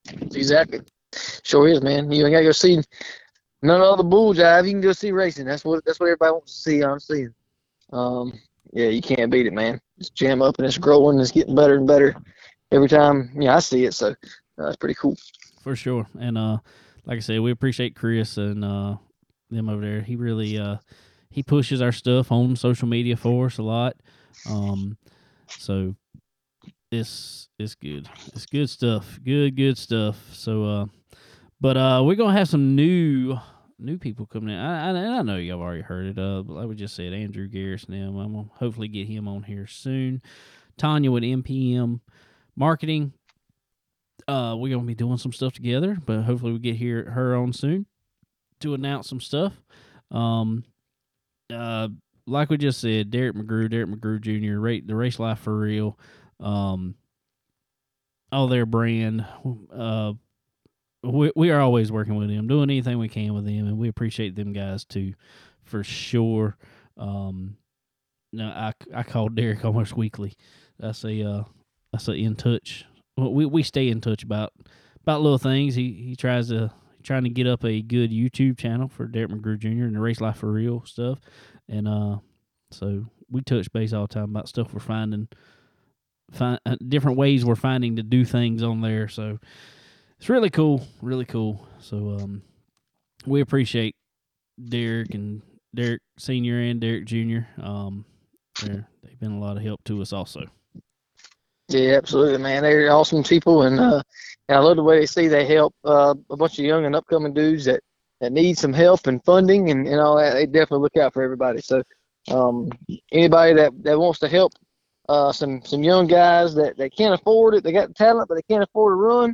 [0.10, 0.82] Exactly.
[1.44, 2.12] Sure is, man.
[2.12, 2.82] You ain't gotta go see
[3.62, 4.66] none of the bull jive.
[4.66, 5.46] You can go see racing.
[5.46, 6.84] That's what that's what everybody wants to see.
[6.84, 7.28] Honestly.
[7.94, 8.34] Um,
[8.74, 9.82] yeah, you can't beat it, man.
[9.98, 11.16] It's jam up and it's growing.
[11.16, 12.16] And it's getting better and better
[12.72, 13.30] every time.
[13.36, 13.94] Yeah, I see it.
[13.94, 14.16] So
[14.58, 15.18] uh, pretty cool.
[15.62, 16.08] For sure.
[16.20, 16.58] And uh
[17.06, 18.96] like I said, we appreciate Chris and uh
[19.58, 20.02] them over there.
[20.02, 20.78] He really uh
[21.30, 23.96] he pushes our stuff on social media for us a lot.
[24.50, 24.98] Um
[25.48, 25.96] so
[26.92, 28.10] it's it's good.
[28.34, 29.20] It's good stuff.
[29.24, 30.18] Good, good stuff.
[30.34, 30.86] So uh
[31.60, 33.38] but uh we're gonna have some new
[33.80, 34.60] new people coming in.
[34.60, 36.18] I I, I know y'all already heard it.
[36.20, 37.94] Uh but like we just said, Andrew Garrison.
[37.94, 40.22] I'm gonna hopefully get him on here soon.
[40.78, 42.00] Tanya with MPM
[42.56, 43.14] marketing
[44.28, 47.54] uh we're gonna be doing some stuff together but hopefully we get here her on
[47.54, 47.86] soon
[48.62, 49.54] to announce some stuff.
[50.10, 50.64] Um
[51.54, 51.90] uh
[52.28, 55.98] like we just said derek mcgrew derek mcgrew jr rate the race life for real.
[56.40, 56.96] Um
[58.32, 59.26] all their brand
[59.74, 60.14] uh
[61.04, 63.90] we, we are always working with them doing anything we can with them and we
[63.90, 65.14] appreciate them guys too
[65.64, 66.58] for sure.
[66.98, 67.58] Um
[68.34, 70.34] no i i call derek almost weekly.
[70.80, 71.44] That's a uh
[71.92, 72.86] that's a in touch.
[73.18, 74.54] Well, we we stay in touch about
[75.02, 75.76] about little things.
[75.76, 76.72] He he tries to
[77.04, 79.86] trying to get up a good YouTube channel for Derek McGrew Jr.
[79.86, 81.20] and the Race Life for Real stuff,
[81.68, 82.18] and uh,
[82.72, 85.28] so we touch base all the time about stuff we're finding,
[86.32, 89.08] find uh, different ways we're finding to do things on there.
[89.08, 89.40] So
[90.20, 91.68] it's really cool, really cool.
[91.80, 92.44] So um,
[93.26, 93.96] we appreciate
[94.64, 95.42] Derek and
[95.74, 97.48] Derek Senior and Derek Junior.
[97.62, 98.06] Um,
[98.62, 100.46] they've been a lot of help to us also.
[101.74, 102.64] Yeah, absolutely, man.
[102.64, 104.02] They're awesome people, and uh,
[104.48, 106.96] and I love the way they say they help uh, a bunch of young and
[106.96, 107.82] upcoming dudes that,
[108.20, 110.34] that need some help and funding and, and all that.
[110.34, 111.62] They definitely look out for everybody.
[111.62, 111.84] So,
[112.30, 112.70] um,
[113.12, 114.54] anybody that, that wants to help
[115.10, 118.36] uh, some some young guys that, that can't afford it, they got the talent but
[118.36, 119.34] they can't afford to run,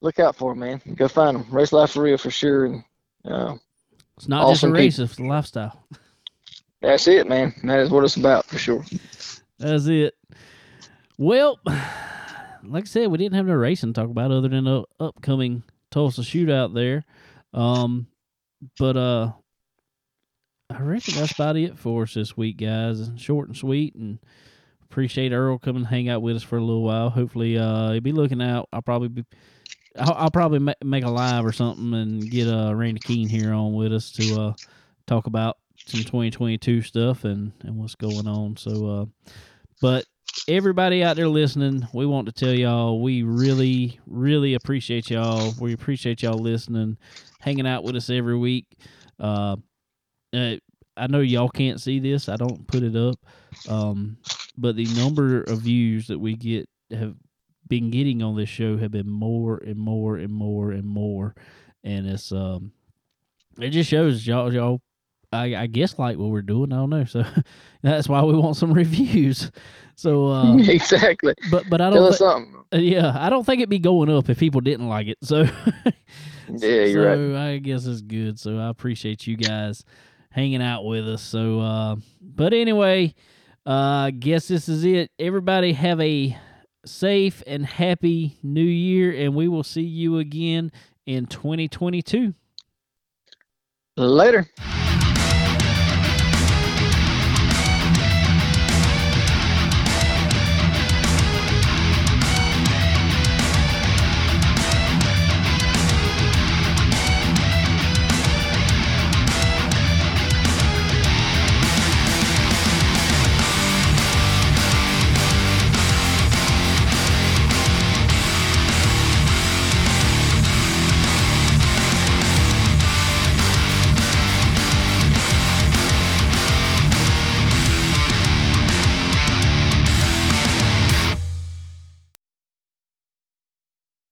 [0.00, 0.80] look out for them, man.
[0.94, 1.46] Go find them.
[1.50, 2.64] Race life for real for sure.
[2.66, 2.84] And
[3.24, 3.56] uh,
[4.16, 5.86] It's not just a Awesome race; it's a lifestyle.
[6.80, 7.54] That's it, man.
[7.62, 8.84] That is what it's about for sure.
[9.58, 10.14] That's it.
[11.18, 11.58] Well,
[12.64, 15.62] like I said, we didn't have no racing to talk about other than the upcoming
[15.90, 17.04] Tulsa shootout there.
[17.52, 18.06] Um,
[18.78, 19.32] but uh,
[20.70, 23.10] I reckon that's about it for us this week, guys.
[23.16, 24.18] Short and sweet, and
[24.84, 27.10] appreciate Earl coming hang out with us for a little while.
[27.10, 28.68] Hopefully, uh, he'll be looking out.
[28.72, 29.24] I'll probably be.
[29.98, 33.74] I'll, probably ma- make a live or something and get uh Randy Keene here on
[33.74, 34.52] with us to uh
[35.06, 38.56] talk about some 2022 stuff and and what's going on.
[38.56, 39.32] So, uh,
[39.82, 40.06] but
[40.48, 45.54] everybody out there listening, we want to tell y'all we really, really appreciate y'all.
[45.60, 46.98] We appreciate y'all listening,
[47.40, 48.66] hanging out with us every week.
[49.18, 49.56] Uh,
[50.34, 50.56] uh,
[50.96, 52.28] I know y'all can't see this.
[52.28, 53.18] I don't put it up.
[53.68, 54.18] Um,
[54.56, 57.14] but the number of views that we get have
[57.68, 61.34] been getting on this show have been more and more and more and more.
[61.84, 62.72] And it's um
[63.58, 64.80] it just shows y'all y'all
[65.32, 66.72] I, I guess like what we're doing.
[66.72, 67.04] I don't know.
[67.04, 67.24] So
[67.82, 69.50] that's why we want some reviews.
[69.94, 71.34] So uh exactly.
[71.50, 72.64] but but I don't us thi- something.
[72.74, 75.18] uh, yeah, I don't think it'd be going up if people didn't like it.
[75.22, 75.44] So
[76.48, 77.48] Yeah, you're right.
[77.52, 78.38] I guess it's good.
[78.38, 79.84] So I appreciate you guys
[80.30, 81.22] hanging out with us.
[81.22, 83.14] So uh but anyway,
[83.66, 83.70] uh
[84.06, 85.10] I guess this is it.
[85.18, 86.36] Everybody have a
[86.84, 90.72] safe and happy new year and we will see you again
[91.06, 92.34] in 2022.
[93.96, 94.46] Later.